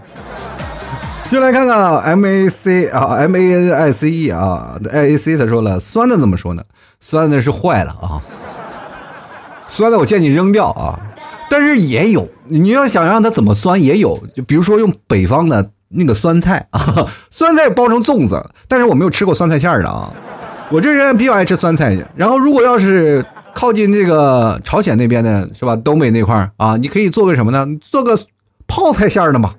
[1.30, 6.62] 就来看看 M A C 啊，M A N I C E 啊，I A C 他说了，酸的怎么说呢？
[7.00, 8.22] 酸的是坏了啊。
[9.66, 10.98] 酸的我建议扔掉啊，
[11.50, 20.12] 但是也有，你要想让它怎么酸也有，就比如说用北方的那个酸菜啊， 酸菜包成粽子，但是我没有吃过酸菜馅儿的啊。
[20.70, 23.24] 我这人比较爱吃酸菜，然后如果要是
[23.54, 27.66] 靠近这个朝鲜那边的是吧，东北那块儿啊，你可以做个什么呢？
[27.80, 28.18] 做个
[28.66, 29.54] 泡菜馅儿的嘛。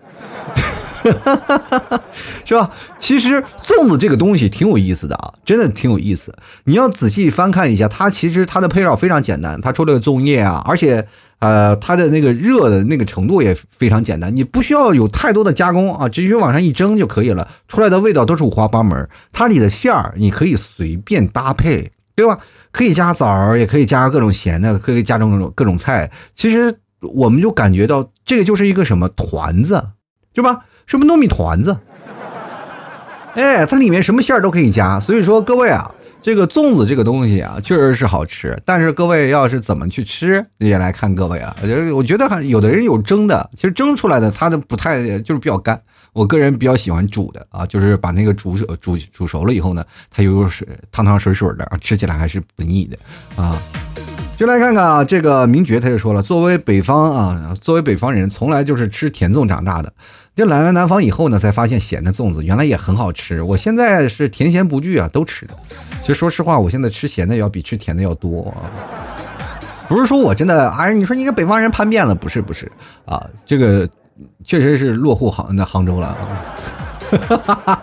[2.46, 2.72] 是吧？
[2.98, 6.36] 其实粽子这个东西挺有意思的啊，真的挺有意思。
[6.66, 11.08] 你要仔细翻看一下，它其实它的配料非常简单，它除了粽叶啊，而且
[11.40, 19.08] 呃，它的那个热的那个程度也非常简单，你不需要有太多的加工啊，只需往上一蒸就可以了，出来的味道都是五花八门。
[19.32, 22.40] 它里的馅儿你可以随便搭配，对吧？
[22.72, 26.10] 可以加枣儿，也可以加各种咸的，可以加各种各种菜。
[26.34, 29.90] 其实我们就感觉到这个就是一个什么团子，
[30.34, 30.66] 对吧？
[30.86, 31.76] 什么糯米团子？
[33.34, 35.00] 哎，它里面什么馅儿都可以加。
[35.00, 38.58] 所以说，各位啊，这个粽子这个东西啊，确实是好吃。
[38.64, 41.54] 但是各位要是怎么去吃，也来看各位啊。
[41.62, 45.82] 我觉得，我觉得还有的人有蒸的，其实蒸出来的它的不太就是比较干。
[46.14, 52.98] 我个人比较喜欢煮的啊，就是把那个煮熟煮煮熟了以后呢，它有水汤汤水水的，吃起来还是不腻的
[53.36, 53.58] 啊。
[54.38, 59.92] 就来看看啊，这个名爵他就说了，作为北方啊，作为北方人，从来就是吃甜粽长大的。
[60.36, 63.42] 就来了南方以后呢，才发现咸的粽子原来也很好吃。
[63.42, 65.54] 我现在是甜咸不惧啊，都吃的。
[66.02, 68.54] 其实说实话，我现在吃咸的要比吃甜的要多。
[69.88, 72.14] 不是说我真的哎，你说你个北方人叛变了？
[72.14, 72.70] 不是不是
[73.06, 73.88] 啊，这个
[74.44, 76.18] 确实是落户杭那杭州了。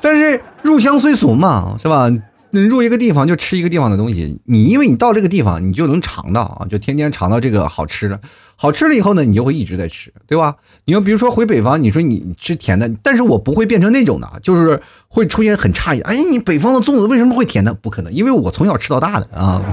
[0.00, 2.08] 但是入乡随俗嘛，是吧？
[2.50, 8.20] 你入一个地方就吃一个地方的东西，你因为你到这个地方，你就能尝到啊，就天天尝到这个好吃的，
[8.60, 10.56] 好吃了以后呢，你就会一直在吃，对吧？
[10.86, 17.72] 你要比如说回北方，你说你吃甜的，但是我不会变成那种的，就是会出现很诧异，哎，你北方的粽子为什么会甜的？
[17.72, 19.62] 不可能，因为我从小吃到大的啊。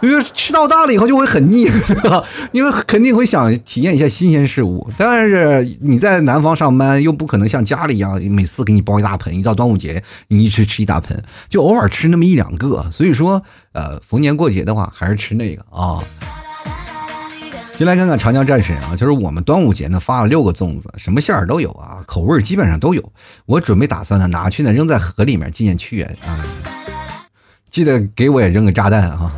[0.00, 1.68] 因为吃到大了以后就会很腻，
[2.52, 4.88] 因为肯定会想体验一下新鲜事物。
[4.96, 12.88] 但是你在南方上班，又不可能像家里一样每次给你包一大盆，一到端午节你一吃吃一大盆，就偶尔吃那么一两个。
[12.92, 15.98] 所以说，呃，逢年过节的话，还是吃那个啊。
[17.78, 23.12] 先来看看长江战神啊，就是我们端午节呢发了六个粽子，什么馅儿都有啊，口味基本上都有。
[23.46, 26.42] 我准备打算呢拿去呢扔在河里面纪念屈原啊，
[27.70, 29.30] 记得给我也扔个炸弹啊，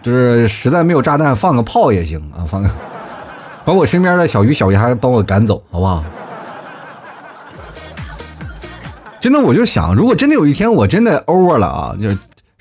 [0.00, 2.70] 就是实在没有炸弹放个炮也行啊，放个
[3.64, 6.04] 把我身边的小鱼小虾帮我赶走，好不好？
[9.20, 12.16] 真的，我就想，如果真的有一天我真的 over 了啊，就是。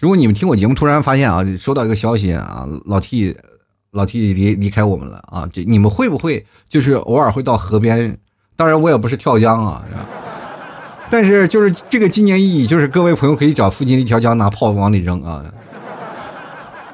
[0.05, 3.35] 如果你们听我节目，突然发现啊，收到一个消息啊，老 T，
[3.89, 8.15] 老 T 离离开我们了啊，这你们会不会就是偶尔会到河边？
[8.55, 9.83] 当然我也不是跳江啊，
[11.09, 15.43] 但是就是这个纪念意义，就是各位朋友可以找附近的一条江拿炮往里扔啊，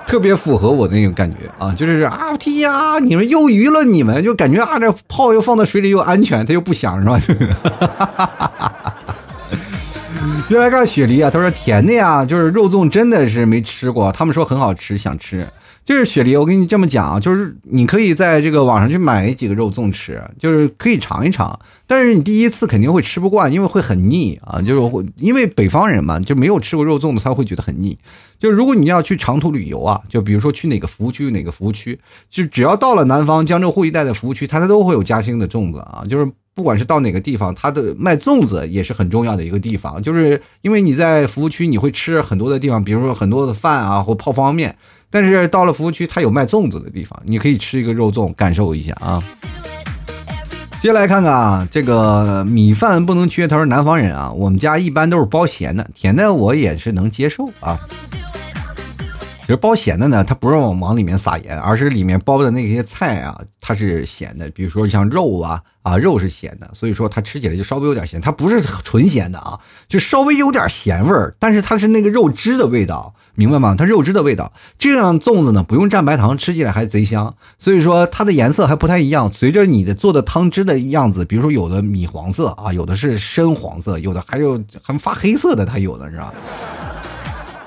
[0.08, 7.20] 特别符合我的那种感觉啊，就是啊 T 呀，你们又鱼了，你们就感觉啊这炮又放在水里又安全，它又不响是吧？
[10.50, 15.48] 就来看雪梨啊，他说甜的呀，就是肉粽真的是没吃过，他们说很好吃，想吃。
[15.84, 21.58] 就是雪梨，我跟你这么讲啊，就是你可以在这个网上去买几个肉粽吃，就是可以尝一尝。
[21.88, 24.62] 但是你第一次肯定会吃不惯，因为会很腻啊。
[24.62, 27.98] 就是会因为北方人嘛，就没有吃过肉粽子，他会觉得很腻。
[28.38, 31.98] 就如果你要去长途旅游啊，就比如说去哪个服务区，哪个服务区，
[32.30, 36.30] 就只要到了南方江浙沪一带的服务区，它它都会有嘉兴的粽子啊，就是。
[36.54, 44.76] 不管是到哪个地方，它的卖粽子也是很重要的一个地方，就是因为你在服务区，你会吃很多的地方，比如说很多的饭啊，或泡方便面。
[45.10, 49.22] 但是到了服务区，它有卖粽子的地方，你可以吃一个肉粽，感受一下啊。
[50.82, 53.48] 接下来看看啊，这个米饭不能缺。
[53.48, 57.80] 他说南方人啊，我们家一般都是包咸的，甜的我也是能接受啊。
[59.42, 64.50] 其实包咸的呢，它不是往往里面撒盐，而是里面包的那些菜啊，它是咸的。
[64.52, 65.62] 比如说像肉啊。
[65.84, 68.22] 啊，肉是咸的，所以说它吃起来就稍微有点咸。
[68.22, 73.74] 它不是纯咸的啊，就稍微有点咸味儿，但是它是那个肉汁的味道，明白吗？
[73.76, 74.54] 它肉汁的味道。
[74.78, 77.36] 这样粽子呢，不用蘸白糖，吃起来还贼香。
[77.58, 86.32] 所以说它的颜色还不太一样，随着你的做的汤汁的样子，比如说有的米黄色啊，有的是深黄色，有的还有还发黑色的，它有的是吧？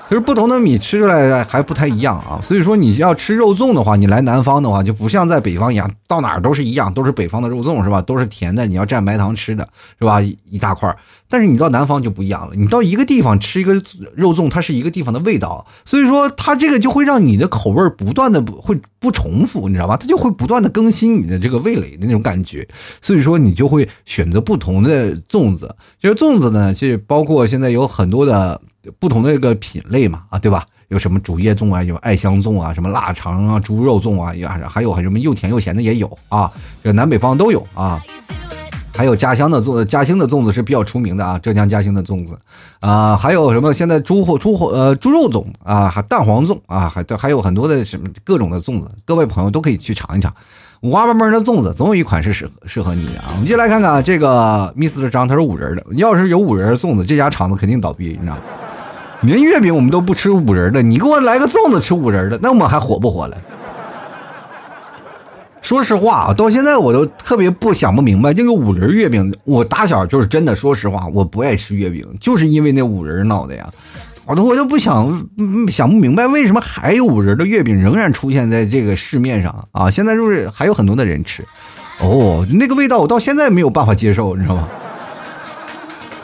[0.07, 8.01] 其实不同的米吃出来还不太一样啊，所以说你要吃肉粽的话，你来南方的话就不像在北方一样，到哪儿都是一样，都是北方的肉粽是吧？
[8.01, 10.21] 都是甜的，你要蘸白糖吃的是吧？
[10.21, 10.95] 一大块儿。
[11.29, 13.73] 但是你到南方就不一样了，你到一个地方吃一个
[14.15, 19.97] 肉粽，它是一个地方的味道，所以说它这个就会让你的口味不断的会不重复，你知道吧？
[19.97, 22.67] 它就会不断的更新你的这个味蕾的那种感觉，
[23.01, 25.75] 所以说你就会选择不同的粽子。
[26.01, 28.61] 其实粽子呢，其实包括现在有很多的。
[28.99, 30.63] 不同的一个品类嘛，啊，对吧？
[30.89, 36.51] 有什么竹叶粽啊，有爱香粽啊，什么腊肠啊、猪肉粽啊，也还有什么又甜又咸的也有啊，
[36.83, 37.99] 这南北方都有啊。
[38.95, 42.37] 还有家乡的粽，嘉兴的粽子是比较出名的啊，浙江嘉兴的粽子
[42.79, 50.33] 啊，还有什么现在猪货猪货呃猪肉粽啊，还蛋黄粽啊，还还有很多的什么各种的粽子，各位朋友都可以去尝一尝，
[50.81, 53.25] 五花八门的粽子，总有一款是适合适合你的啊。
[53.33, 58.41] 我们就来看看这个 Miss 的张，他是五仁的，要是有五仁的粽子，这家厂子肯定倒闭，你知道吗。
[59.21, 63.37] 连月饼我们都不吃五仁的，你给我来个粽子吃五仁的，那我们还活不活了？
[65.65, 73.67] 说实话啊，到现在我都特别不想不明白，这个五仁月饼，我打小就是真的，说实话，我不爱吃月饼，就是因为那五仁闹的呀。
[74.27, 75.27] 我都我就不想
[75.71, 79.89] 想不明白，为什么还有五仁的月饼仍然出现在这个市面上啊？
[79.89, 81.43] 现在就是还有很多的人吃，
[81.99, 84.69] 哦，那个味道我到现在没有办法接受，你知道吗？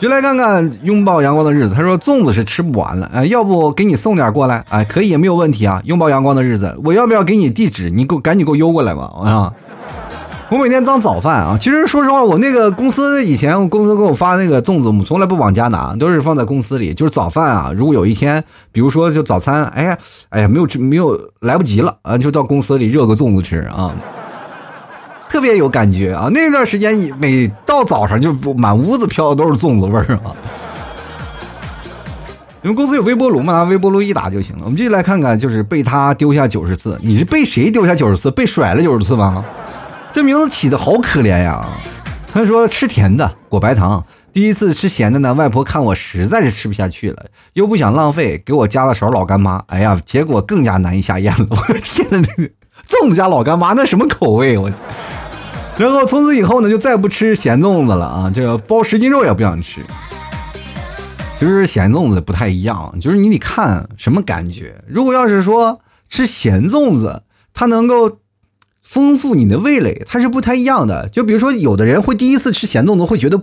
[0.02, 1.72] 就来看看拥抱阳光的日子。
[1.76, 4.64] 他说粽子是吃不完了，哎，要不给你送点过来？
[4.68, 5.80] 哎，可以，没有问题啊。
[5.84, 7.88] 拥抱阳光的日子，我要不要给你地址？
[7.88, 9.04] 你给我赶紧给我邮过来吧。
[9.24, 9.54] 啊，
[10.50, 11.56] 我每天当早饭啊。
[11.56, 16.92] 其实说实话，我那个公司以前公司给我发那个粽子，我们从来不往家拿，都是放在公司里。
[16.92, 19.96] 就是早饭啊，如果有一天，比如说就早餐，哎呀，
[20.30, 23.94] 哎呀，没有吃没有来不及了啊，就到公司里热个粽子吃啊。
[25.32, 26.28] 特别有感觉啊！
[26.30, 30.36] 那段时间每到早上就满屋子飘的都是粽子味儿啊。
[32.60, 33.54] 你们公司有微波炉吗？
[33.54, 34.64] 拿微波炉一打就行了。
[34.64, 38.30] 我们继续来看看，就是被他丢下九十次，你是被谁丢下九十次？
[38.30, 39.42] 被甩了九十次吗？
[40.12, 41.66] 这名字起的好可怜呀！
[42.30, 44.04] 他说吃甜的裹白糖，
[44.34, 47.24] 第一次吃咸的呢，外婆看我实在是吃不下去了，
[47.54, 49.62] 又不想浪费，给我加了勺老干妈。
[49.68, 51.46] 哎呀，结果更加难以下咽了。
[51.48, 52.28] 我的天呐，
[52.86, 54.58] 粽子加老干妈，那什么口味？
[54.58, 54.70] 我。
[55.82, 58.32] 然后从此以后呢，就再不吃咸粽子了啊！
[58.32, 59.80] 这个包十斤肉也不想吃。
[61.36, 64.76] 其实咸粽子不太一样，就是你得看什么感觉。
[64.86, 68.18] 如果要是说吃咸粽子，它能够
[68.80, 71.08] 丰富你的味蕾，它是不太一样的。
[71.08, 73.42] 就比如说，有的人会第一次吃咸粽子会觉得，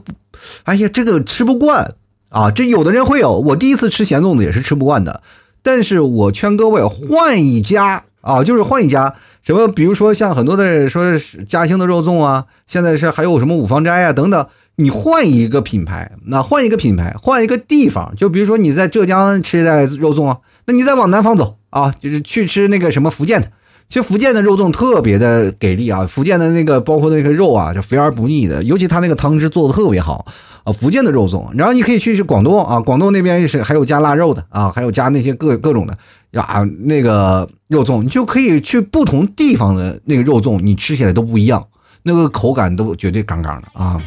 [0.64, 1.96] 哎呀，这个吃不惯
[2.30, 2.50] 啊。
[2.50, 5.22] 这有的人会有，我第一次吃咸粽子也是吃不惯的。
[5.62, 9.14] 但是我劝各位换一家啊，就是换一家。
[9.42, 9.68] 什么？
[9.68, 11.04] 比如说像很多的说
[11.48, 14.46] 嘉兴的肉粽啊，现在是还有什么五芳斋啊等等。
[14.76, 23.52] 你换一个品牌，那换一个品牌，换一个地方，就比如说你在浙江吃的肉粽啊，那你再往南方走啊，就是去吃那个什么福建的，
[23.90, 30.24] 其实福建的肉粽特别的给力啊，福建的那个包括那个肉啊，就肥而不腻的，尤其他那个汤汁做的特别好
[30.64, 31.48] 啊，福建的肉粽。
[31.56, 35.98] 然后你可以去去广东啊，广东那边是还有加腊肉的啊，还有加那些各各种的
[36.34, 41.66] 呀，那个肉粽，你就可以去不同地方的那个肉粽，你吃起来都不一样，
[42.04, 44.00] 那个口感都绝对杠杠的啊。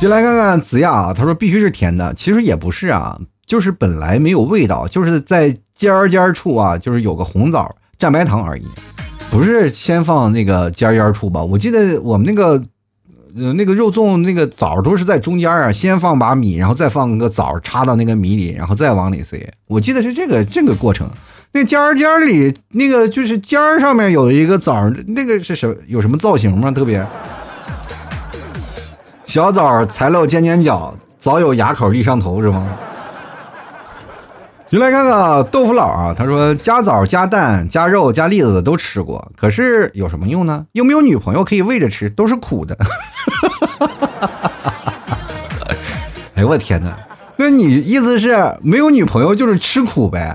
[0.00, 7.72] 就来看看子亚啊，他说必须是甜的，其实也不是啊，就是本来没有味道，就是在尖尖处啊，就是有个红枣
[8.02, 8.66] 蘸白糖而已，
[9.30, 11.40] 不是先放那个尖儿尖处吧？
[11.40, 12.60] 我记得我们那个
[13.36, 19.48] 呃那个肉粽那个枣都是在中间啊，先放把米，然后再放个枣插到那个米里，然后再往里塞。
[19.68, 21.08] 我记得是这个这个过程。
[21.52, 26.72] 那尖儿尖儿里那个就是尖儿上面有一个枣，那个是什有什么造型吗？
[26.72, 27.06] 特别。
[29.24, 32.66] 小枣才露尖尖角，早有牙口立上头，是吗？
[34.72, 40.64] 就来看看豆腐佬啊，他说加枣、加蛋、加肉、加栗子都吃过，可是有什么用呢？
[40.72, 42.74] 又没有女朋友可以喂着吃，都是苦的。
[46.34, 46.96] 哎呦我天哪！
[47.36, 50.34] 那你意思是没有女朋友就是吃苦呗？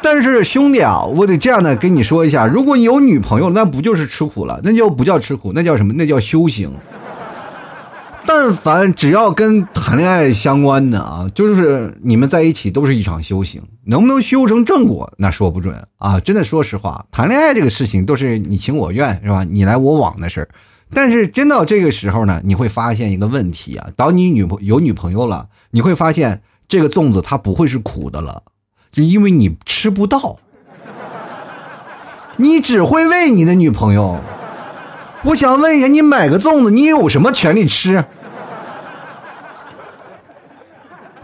[0.00, 4.60] 但是兄弟啊，我得这样的跟你说一下，如果你有女朋友，那不就是吃苦了？
[4.62, 5.92] 那就不叫吃苦，那叫什么？
[5.94, 6.72] 那叫修行。
[8.26, 16.18] 但凡只要跟谈恋爱相关的啊，就是你们在一起都是一场修行，能不能修成正果那说不准啊！
[16.20, 19.44] 真的，说实话，谈恋爱这个事情都是你情我愿是吧？
[19.44, 20.48] 你来我往的事儿。
[20.90, 28.42] 但是真到这个时候呢，你会发现一个问题啊，当你女朋有女朋友了，你会发现这个粽子它不会是苦的了，
[28.90, 30.38] 就因为你吃不到，
[32.38, 34.18] 你只会喂你的女朋友。
[35.24, 38.04] 我想问一下，你买个粽子，你有什么权利吃？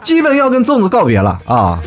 [0.00, 1.78] 基本要跟粽子告别了啊！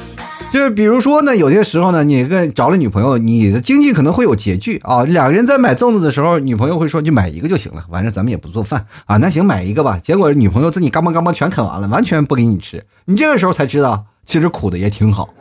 [0.52, 5.02] 就是比如说呢，有些时候呢，你跟找了女朋友，你的经济可能会有拮据啊。
[5.06, 10.00] 两个人在买粽子的时候，女朋友会说：“就买一个就行了，反正咱们也不做饭啊。”那行，买一个吧。
[10.02, 12.86] 结果女朋友自己嘎嘣嘎嘣全啃完了，完全不给你吃。
[13.06, 15.34] 你这个时候才知道，其实苦的也挺好。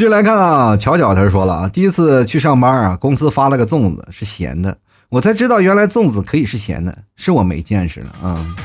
[0.00, 4.78] 接着来看啊，巧巧他说了啊，第一次去上班啊，公司发了个粽子是咸的，
[5.10, 8.56] 我才知道原来粽子可以是咸的，是我没见识了啊。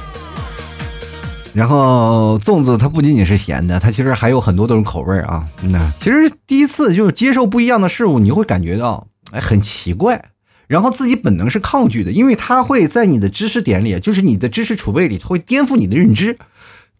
[1.53, 5.45] 然后粽子它不仅仅是咸的，它其实还有很多种口味啊。
[5.63, 10.23] 那其实第一次就是接受不一样的事物，你会感觉到哎很奇怪，
[10.67, 16.38] 然后自己本能是抗拒的，因为它会在你的知识点里，就是你的知识储备里，会颠覆你的认知。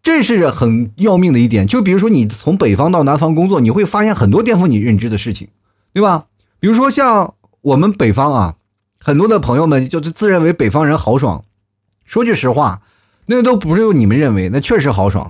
[0.06, 5.48] 这是很要命的一点，就比如说你从北方到南方工作，你会发现很多颠覆你认知的事情，
[5.92, 6.26] 对吧？
[6.60, 8.54] 比如说像我们北方啊，
[9.00, 11.42] 很多的朋友们就是自认为北方人豪爽，
[12.04, 12.82] 说句实话，
[13.26, 15.28] 那都不是你们认为，那确实豪爽。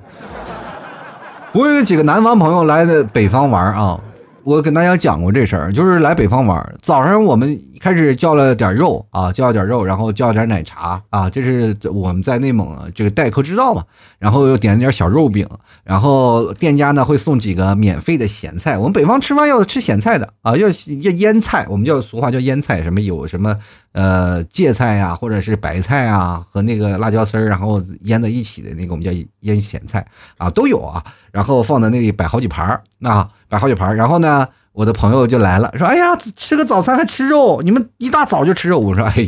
[1.52, 3.98] 我有几个南方朋友来的北方玩啊。
[4.46, 13.82] 我跟大家讲过这事儿，就是来北方玩儿，早上我们开始叫了点肉啊，叫了点肉，然后叫了点奶茶啊，这是我们在内蒙这个待客之道嘛。
[14.18, 15.46] 然后又点了点小肉饼，
[15.84, 18.78] 然后店家呢会送几个免费的咸菜。
[18.78, 23.58] 我们北方吃饭要吃咸菜的啊，要要腌菜，我们叫俗话叫腌菜，什么有什么
[23.96, 31.02] 呃芥菜呀，或者是白菜啊和那个辣椒丝儿，然后腌在一起的那个我们叫腌咸菜啊，都有啊。
[31.32, 33.30] 然后放在那里摆好几盘儿啊。
[33.48, 37.62] 摆好几盘儿，然后呢，我的朋友就来了，说：“哎呀，吃个早餐还吃肉？
[37.62, 39.26] 你们一大早就吃肉？”我说：“哎，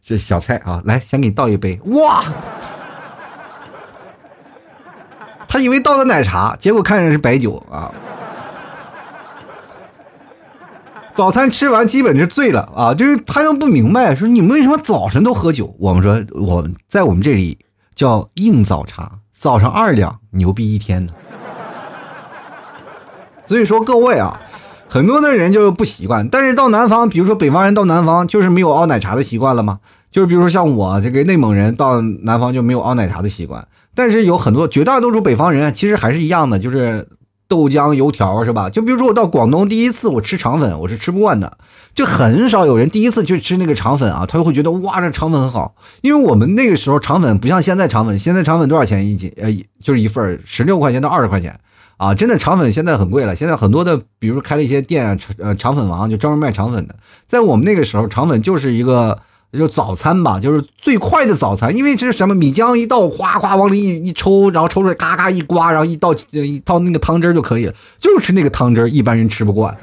[0.00, 2.24] 这小菜啊，来，先给你倒一杯。”哇，
[5.48, 7.92] 他以为倒的奶茶，结果看着是白酒啊。
[11.18, 15.74] 早餐吃完基本是醉了啊，就是他又不明白，说你们为什么早晨都喝酒？
[15.80, 17.58] 我们说我在我们这里
[17.96, 21.12] 叫硬早茶，早上二两，牛逼一天呢。
[23.46, 24.40] 所以说各位啊，
[24.86, 26.28] 很多的人就是不习惯。
[26.28, 29.80] 但是到南方，比如说北方人到南方，就是没有熬奶茶的习惯了吗？
[30.12, 33.66] 就是比如说像我这个内蒙人到南方就没有熬奶茶的习惯。
[33.92, 37.08] 但是有很多绝大多数北方人其实还是一样的，就是
[37.48, 38.68] 豆浆油条是吧？
[38.68, 41.56] 就比如说我到广东第一次我吃肠粉，我是吃不惯的，
[41.94, 49.32] 就很少有人第一次去吃那个肠粉啊，他就会觉得哇这肠粉很好，因为我们那个时候肠粉不像现在肠粉，现在肠粉多少钱一斤？
[49.38, 49.50] 呃，
[49.82, 51.58] 就是一份十六块钱到二十块钱
[51.96, 53.34] 啊，真的肠粉现在很贵了。
[53.34, 56.94] 现在很多的，比如开了一些店，呃，肠粉王就专门卖肠粉的，
[57.26, 59.18] 在我们那个时候，肠粉就是一个。
[59.50, 67.72] 就早餐吧，就是最快的早餐，因为这是什么米浆一倒，哗哗往里一一抽，然后抽出来，嘎嘎一刮，然后一倒一倒那个汤汁就可以了。
[67.98, 69.74] 就是吃那个汤汁，一般人吃不惯，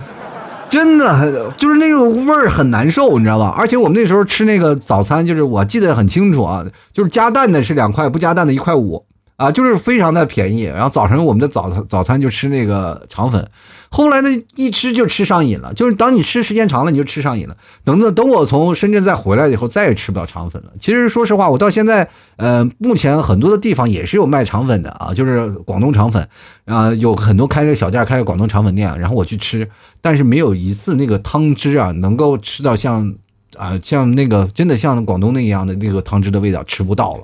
[0.70, 3.55] 真的就是那种味儿很难受，你知道吧？
[3.57, 6.63] 而且我们那时候吃那个早餐，就是我记得很清楚啊，
[6.93, 9.03] 就是加蛋的是两块，不加蛋的一块五
[9.36, 10.63] 啊，就是非常的便宜。
[10.63, 13.49] 然后早晨我们的早餐早餐就吃那个肠粉。
[13.96, 15.74] 后来呢，一吃就吃上瘾了。
[15.74, 17.56] 就是当你吃时间长了，你就吃上瘾了。
[17.86, 20.72] 等等等，我从深圳再回来以后，再也吃不到肠粉了。
[20.82, 26.28] 其实说实话，我到现在，呃，目前很多的地方也是有卖肠粉的啊，就是广东肠粉
[26.66, 29.66] 啊，有很多开个小店，开个广东肠粉店，然后我去吃，
[30.02, 33.16] 但是没有一次那个汤汁啊，能够吃到像
[33.56, 37.22] 啊像那个真的像广东那样的那个汤汁的味道，吃不到了。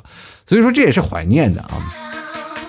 [0.48, 1.76] 所以说这也是怀念的啊。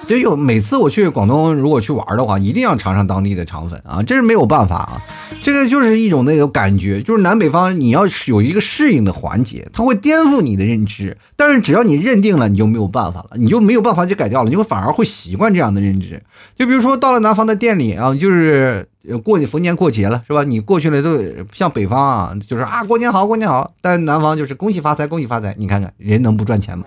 [0.06, 5.00] 就有每次我去广东，如果去玩的话，一定要尝尝当地的肠粉啊，这是没有办法啊，
[5.42, 16.20] 这个就是一种那个感觉，就是南北方你要有一个适应的环节，它会颠覆你的认知，但是只要你认定了，你就没有办法了，你就没有办法去改掉了，你会反而会习惯这样的认知。
[16.56, 18.86] 就比如说到了南方的店里啊，就是
[19.22, 20.42] 过逢年过节了，是吧？
[20.42, 21.18] 你过去了都
[21.52, 26.84] 像北方啊，就是啊过年好过年好，但南方就是恭喜发财恭喜发财，你看看人能不赚钱吗？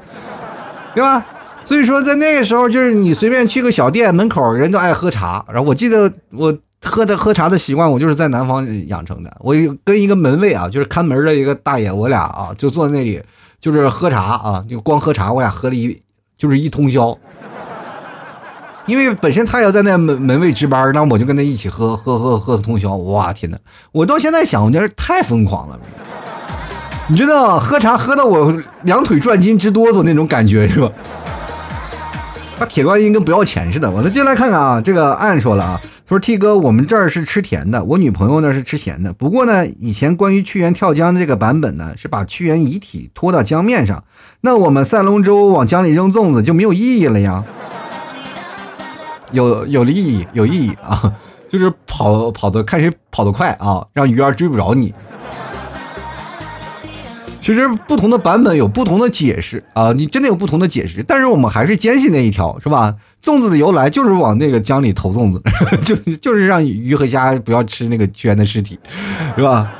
[0.93, 1.25] 对吧？
[1.65, 5.43] 所以说，在那个时候，就是你随便去个小店门口，人都爱喝茶。
[5.47, 9.35] 然后我记得我喝的喝茶的习惯，我就是在南方养成的。
[9.39, 13.19] 我跟一个门卫啊，就是看门的一个大爷，我俩啊就坐在那里，
[13.59, 15.99] 就是喝茶啊，就光喝茶，我俩喝了一
[16.37, 17.17] 就是一通宵。
[18.85, 22.95] 因为本身他要在那门门卫值班，那我就跟他一起喝喝喝喝通宵。
[22.97, 23.57] 哇天哪！
[23.91, 25.79] 我到现在想，我觉得太疯狂了。
[27.07, 30.91] 你知道，喝茶喝到我两腿转筋直哆嗦那种感觉是吧？
[32.57, 33.89] 他铁观音跟不要钱似的。
[33.91, 39.11] 我了，进来看看啊，这个暗说了啊，他说 T 哥，我们这儿是吃甜的，我女朋友呢是吃咸的。
[39.11, 44.03] 不过呢，以前关于屈原跳江的这个版本呢，是把屈原遗体拖到江面上，
[44.41, 47.43] 那我们赛龙舟往江里扔粽子就没有意义了呀？
[49.31, 51.13] 有有意义，有意义啊，
[51.49, 54.93] 就是跑跑的看谁跑得快啊，让鱼儿追不着你。
[57.45, 62.95] 其实不同的版本有不同的解释啊，你真的有不同的解释，但是我们还是坚信那一条，是吧？
[63.23, 65.39] 粽子的由来就是往那个江里投粽子，
[65.85, 68.79] 就就是让鱼和虾不要吃那个屈原的尸体，
[69.35, 69.71] 是吧？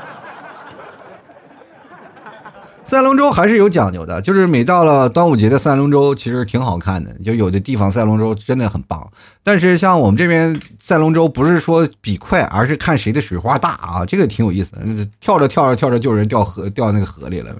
[2.86, 7.10] 赛龙舟还是有讲究的，就是每到了端午节的赛龙舟，其实挺好看的。
[7.24, 9.04] 就有的地方赛龙舟真的很棒，
[9.42, 14.82] 但是像我们这边赛龙舟，不是说比快，而是看谁的水花大啊，这个挺有意思的。
[15.18, 17.50] 跳着跳着跳着，就有人掉河掉那个河里了。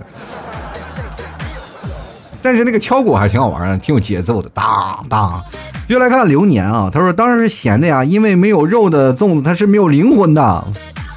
[2.41, 5.43] 但是那个敲鼓还是挺好玩的，挺有节奏的，当当。
[5.89, 10.65] 又来看流年啊，他说当然是咸的呀，因为没有肉的粽子它是没有灵魂的。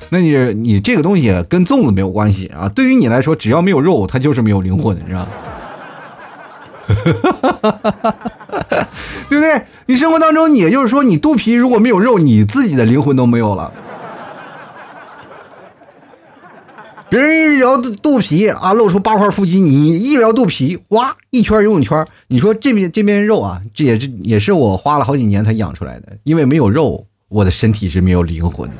[0.10, 2.68] 那你你这个东西跟粽子没有关系啊？
[2.70, 5.28] 对于你来说，只要没有肉，它就是没有灵魂，是吧？
[9.30, 9.62] 对不对？
[9.86, 13.72] 你生活当中，也就是说，你肚皮如果没有肉，你自己的灵魂都没有了。
[17.10, 22.05] 别人一聊肚皮啊，露出八块腹肌，你一聊肚皮，哇，一圈游泳圈。
[22.28, 28.76] 你说这边这边肉啊，这也是也是我花了好几年才养出来的，因为没有肉，我的身体是没有灵魂的。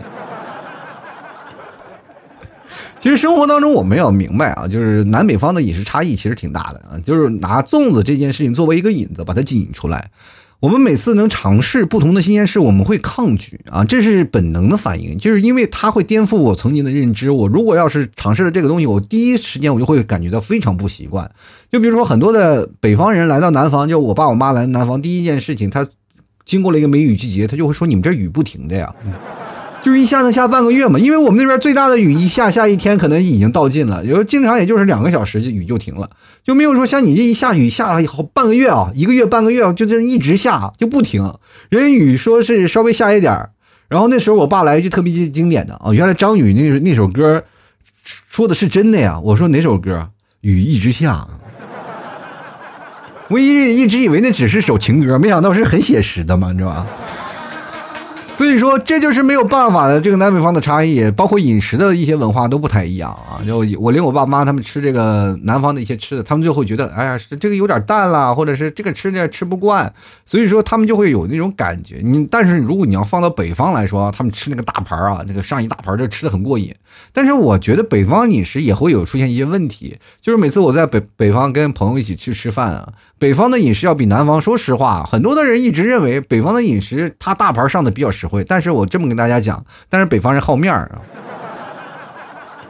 [3.00, 7.00] 其实生活当中我们要明白啊，就是南北方的饮食差异其实挺大的啊。
[7.02, 10.12] 就是拿粽子这件事情作为一个引子，把它引出来。
[10.60, 17.32] 我们每次能尝试不同的新鲜事，我们会抗拒啊，这是本能的反应，就是因为它会颠覆我曾经的认知。
[17.32, 21.32] 我如果要是尝试了这个东西，我第一时间我就会感觉到非常不习惯。
[21.72, 25.88] 就比如说很多的北方人来到南方，就我爸我妈来南方，第一件事情，他
[26.44, 28.94] 经过了一个梅雨季节，他就会说：“你们这雨不停的呀。”
[29.82, 36.10] 就一下能下半个月嘛，因为我们那边最大的雨一下下一天可能已经到尽了，有时候经常也就是两个小时雨就停了，
[36.44, 41.34] 就没有说像你这一下雨下了好半个月啊，一个月半个月就这一直下就不停。
[41.70, 43.50] 人雨说是稍微下一点
[43.88, 47.44] 然后那时候我爸来一句特别经典的啊，原来张宇那那首歌
[48.04, 49.20] 说的是真的呀。
[49.20, 50.10] 我说哪首歌？
[50.42, 51.26] 雨一直下。
[53.30, 56.86] 我一一直以为那只是首情歌，没想到是很写实的嘛，你知道吧？
[58.40, 63.44] 所以说，这就是没有办法的，这个南北方的差异，包括饮食的一些文化都不太一样啊。
[63.46, 69.94] 就我连我爸妈他们吃这个南方的一些吃的，他们就会觉得，哎呀，这个有点淡了，或者是这个吃的吃不惯，
[70.26, 72.00] 所以说他们就会有那种感觉。
[72.02, 76.74] 你但是如果你要放到北方来说，他们吃那个大盘啊，那个上一大盘就吃的很过瘾。
[77.12, 82.88] 但是我觉得北方饮食也会有出现一些问题，就是每次我在北北方跟朋友一起去吃饭啊，
[83.20, 91.04] 北方的饮食要比南方，说实话，很多的人一直认为北方的饮食它大盘上的比较实惠，但是我这么跟大家讲，但是北方人好面儿啊，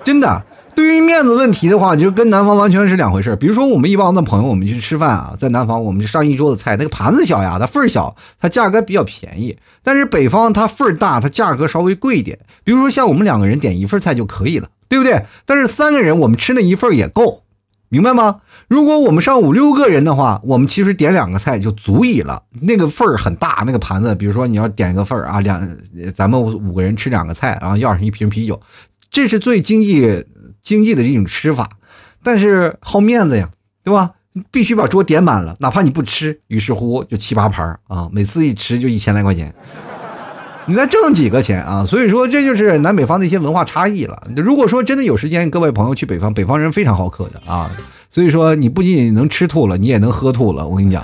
[0.03, 0.43] 真的，
[0.73, 12.39] 对于面子问题的话，就跟南方完全是两回事比如说我们一帮的朋友，我们去吃饭啊，在南方我们就上一桌子菜，那个盘子小呀，它份儿小，它价格比较便宜，但是北方它份儿大，它价格稍微贵一点。
[12.63, 15.23] 比如说像我们两个人点一份菜就可以了，对不对？
[15.45, 17.43] 但是三个人我们吃那一份也够。
[17.91, 18.41] 明白吗？
[18.69, 22.41] 如果我们上五六个人的话，我们其实点两个菜就足以了。
[22.61, 25.67] 那个份儿很大，那个盘子，比如说你要点一个份儿啊，两
[26.13, 28.61] 咱们五个人吃两个菜，然后要上一瓶啤酒，
[29.09, 30.23] 这是最经济
[30.61, 31.67] 经济的这种吃法。
[32.21, 33.49] 但是好面子呀，
[33.83, 34.11] 对吧？
[34.51, 39.51] 必须把桌点满了，哪怕你不吃，于是乎就七八盘啊，每次一吃就一千来块钱。
[40.67, 41.83] 你再挣几个钱啊？
[41.83, 44.21] 所以说这就是南北方的一些文化差异了。
[44.35, 47.71] 如果说真的有时间，各位朋友去北方，北方人非常好客的啊。
[48.09, 50.67] 所以说你不仅仅能吃吐了，你也能喝吐了。
[50.67, 51.03] 我跟你讲。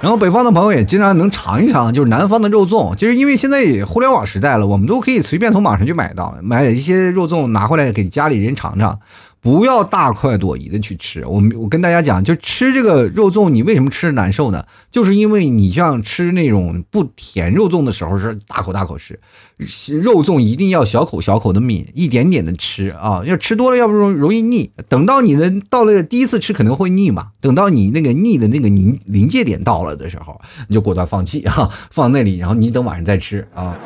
[0.00, 2.94] 然后北方的朋友也经常能尝一尝，就是南方的肉粽。
[2.96, 8.98] 其实因为现在也互联网时代了，我们都可以随便从网上去买到，买一些肉粽拿回来给家里人尝尝。
[9.42, 14.64] 不要大快朵颐的去吃，我我跟大家讲，就吃这个肉粽，你为什么吃着难受呢？
[14.92, 19.18] 就是因为你像吃那种不甜肉粽的时候是大口大口吃，
[20.00, 24.70] 肉粽一定要小口小口的抿，一点点的吃啊，要吃多了要不容容易腻。
[24.88, 33.76] 等到你的到了第一次吃可能会腻嘛，等到你那个腻的那个临临界点到了的时候，你就果断放弃啊，放那里，然后你等晚上再吃啊。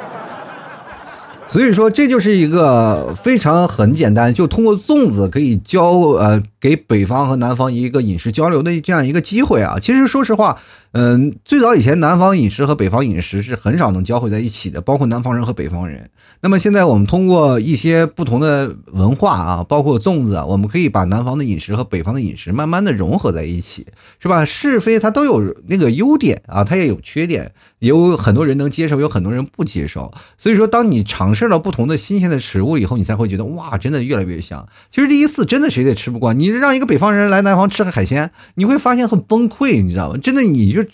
[1.49, 9.79] 所以说，这就是一个非常很简单，就通过粽子可以交呃给北方和南方一个饮食交流的这样一个机会啊。
[9.81, 10.59] 其实说实话。
[10.99, 16.09] 嗯，最早以前南方饮食和北方饮食是很少能交汇在一起的，包括南方人和北方人。
[16.41, 23.87] 那么现在我们通过一些不同的文化啊，包括粽子，啊，我们可以把南方的饮食和北方的饮食慢慢的融合在一起，
[24.19, 24.47] 是吧？
[24.47, 30.11] 是非它都有那个优点啊，它也有缺点，有很多人能接受，有很多人不接受。
[30.39, 34.67] 所以说，当你尝试了不同的新鲜的食物以后，你才会觉得哇，真的越来越香。
[34.91, 40.19] 其实第一次真的谁也吃不惯，你让一个北方人来南方吃个海鲜，你会发现很崩溃，你知道吗？
[40.23, 40.86] 真的你就。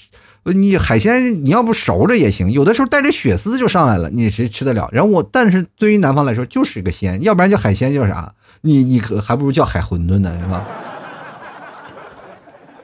[0.45, 4.89] 你海鲜你要不熟着也行，有的时候带着血丝就上来了，你谁吃得了？
[4.91, 8.33] 然后我，但是对于南方来说就是一个鲜，要不然叫海鲜叫啥？
[8.63, 10.65] 你你可还不如叫海馄饨呢，是吧？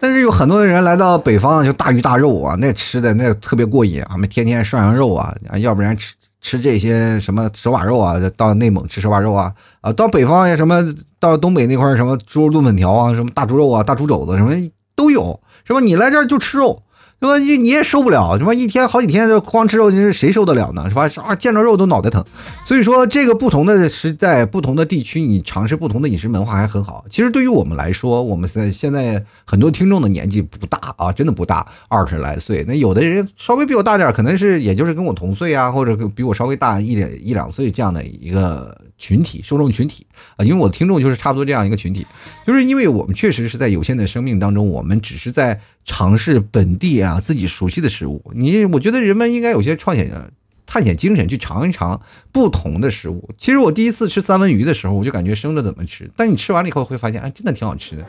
[0.01, 10.81] 但是有很多人来到北方就大鱼大肉啊，那吃的那特别过瘾啊，们天天涮羊肉啊，要不然吃吃这些什么手把肉啊，到内蒙吃手把肉啊，啊，到北方呀什么
[11.19, 14.55] 到东北那块什么猪肉炖粉条啊，什么大猪肉啊、大猪肘子什么
[14.95, 15.81] 都有，是吧？
[15.81, 16.81] 你来这儿就吃肉。
[17.21, 17.37] 对吧？
[17.39, 18.55] 你你也受不了，是吧？
[18.55, 20.89] 一天好几天就光吃肉，你是谁受得了呢？
[20.89, 21.11] 是吧？
[21.25, 22.25] 啊，见着肉都脑袋疼。
[22.65, 27.05] 所以说，这个不同的时代、不同的地区，你尝试不同的饮食文化还很好。
[27.11, 32.65] 其实对于我们来说，我们在现在很多听众的年纪不大啊，真的不大，二十来岁。
[32.69, 38.77] 那有的人稍微比我大点，可能是也就是跟我同岁啊，或者比我稍微大一点一两岁这样的一个。
[38.99, 40.05] 群体受众群体
[40.37, 42.07] 啊，因为我的听众就是差不多这样一个群体，
[42.47, 48.21] 就是因为我们确实是在有限的生命当中，我们只是在尝试本地啊自己熟悉的食物。
[48.35, 50.11] 你我觉得人们应该有些创险、
[50.67, 51.99] 探险精神，去尝一尝
[52.33, 53.31] 不同的食物。
[53.39, 58.05] 其实我第一次吃三文鱼的时候，我就感觉生着怎么吃，但你吃完了以后会发现，哎，真的挺好吃的。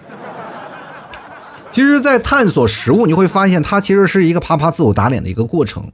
[1.72, 5.92] 其实，在探索食物，你会发现它其实是一个啪啪自我打脸的一个过程。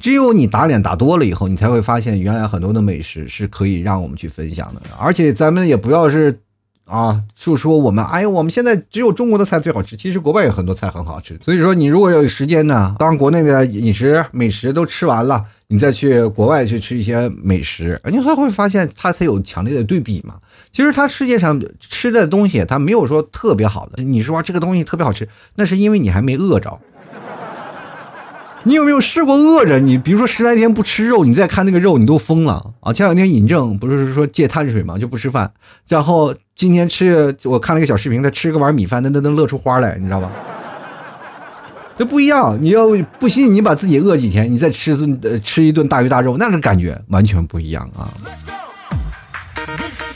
[0.00, 4.80] 只有你打脸打多了以后，你才会发现原来很多的美食是可以让我们去分享的。
[4.98, 6.40] 而且咱们也不要是
[6.86, 9.94] 啊，就说我们哎，我们现在只有中国的菜最好吃。
[9.94, 11.38] 其实国外有很多菜很好吃。
[11.44, 20.34] 所以说，你如果有时间呢，当国内的饮食美食都吃完了，你再去国外去吃一些美食，你才会发现它才有强烈的对比嘛。
[20.72, 24.02] 其实它世界上吃的东西，它没有说特别好的。
[24.02, 26.76] 你说这个东西特别好吃，那是因为你还没饿着。
[28.64, 29.78] 你有没有试过饿着？
[29.78, 32.92] 你比如说十来天不吃肉，你再看那个肉，你都疯了啊！
[32.92, 35.50] 前两天尹正不是说戒碳水嘛，就不吃饭，
[35.88, 40.30] 然后今天吃，我看了一个小视频，他吃个碗米饭，那那能乐出花来，你知道吧？
[41.96, 42.86] 这不一样，你要
[43.18, 48.12] 不信，你把自己饿几天，你再吃顿吃一顿大鱼大肉，那个感觉完全不一样啊！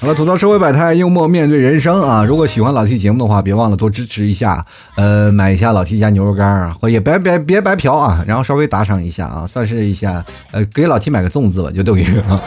[0.05, 2.23] 好了，吐槽社会百态，幽默面对人生啊！
[2.23, 4.63] 如果喜欢老 T 节目的话，别忘了多支持一下，
[4.97, 12.39] 呃，买一下老 T 家牛肉干啊，或也别别别白嫖啊，然后稍微打赏一下啊，算是一下，呃，给老 T 买个粽子吧，就等于啊。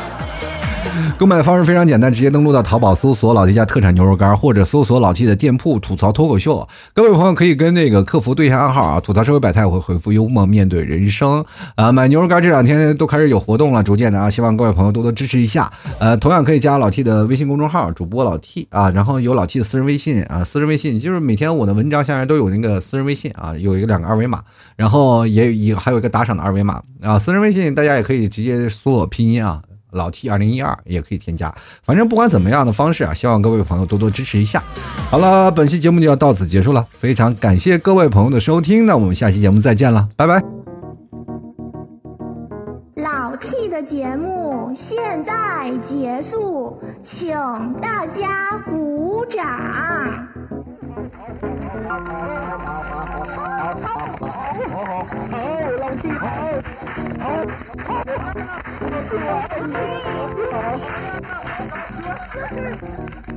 [1.18, 6.68] 购买方式非常简单，直接登录到淘宝搜索“老 T 家特产牛肉干”，或者搜索老 T 的店铺“吐槽脱口秀”。
[6.94, 11.44] 各位朋友可以跟那个客服对一下暗号啊，吐槽社会百态，会回复幽默面对人生
[11.76, 11.92] 啊。
[11.92, 15.72] 买牛肉干这两天都开始有活动了，逐渐的啊，希望各位朋友多多支持一下。
[16.00, 24.42] 呃，同样可以加老 T 的微信公众号，主播老 T 啊，然后有老 T 的私人微信啊，私人微信就是每天我的文章下面都有那个私人微信啊，有一个两个二维码，
[24.76, 27.18] 然后也有还有一个打赏的二维码啊。
[27.20, 29.62] 私人微信大家也可以直接搜我拼音啊。
[29.98, 34.64] 老 T 二零一二也可以添加，反正不管怎么样的方式啊，希望各位朋友多多支持一下。
[35.10, 40.42] 好了，本期节目就要到此结束了，非常感谢各位朋友的收听，那我们下期节目再见了，拜拜。
[42.96, 45.34] 老 T 的节目现在
[45.86, 47.34] 结束，请
[47.82, 49.46] 大家鼓掌。
[56.20, 56.87] 好，
[57.28, 57.50] Thank
[63.28, 63.37] you.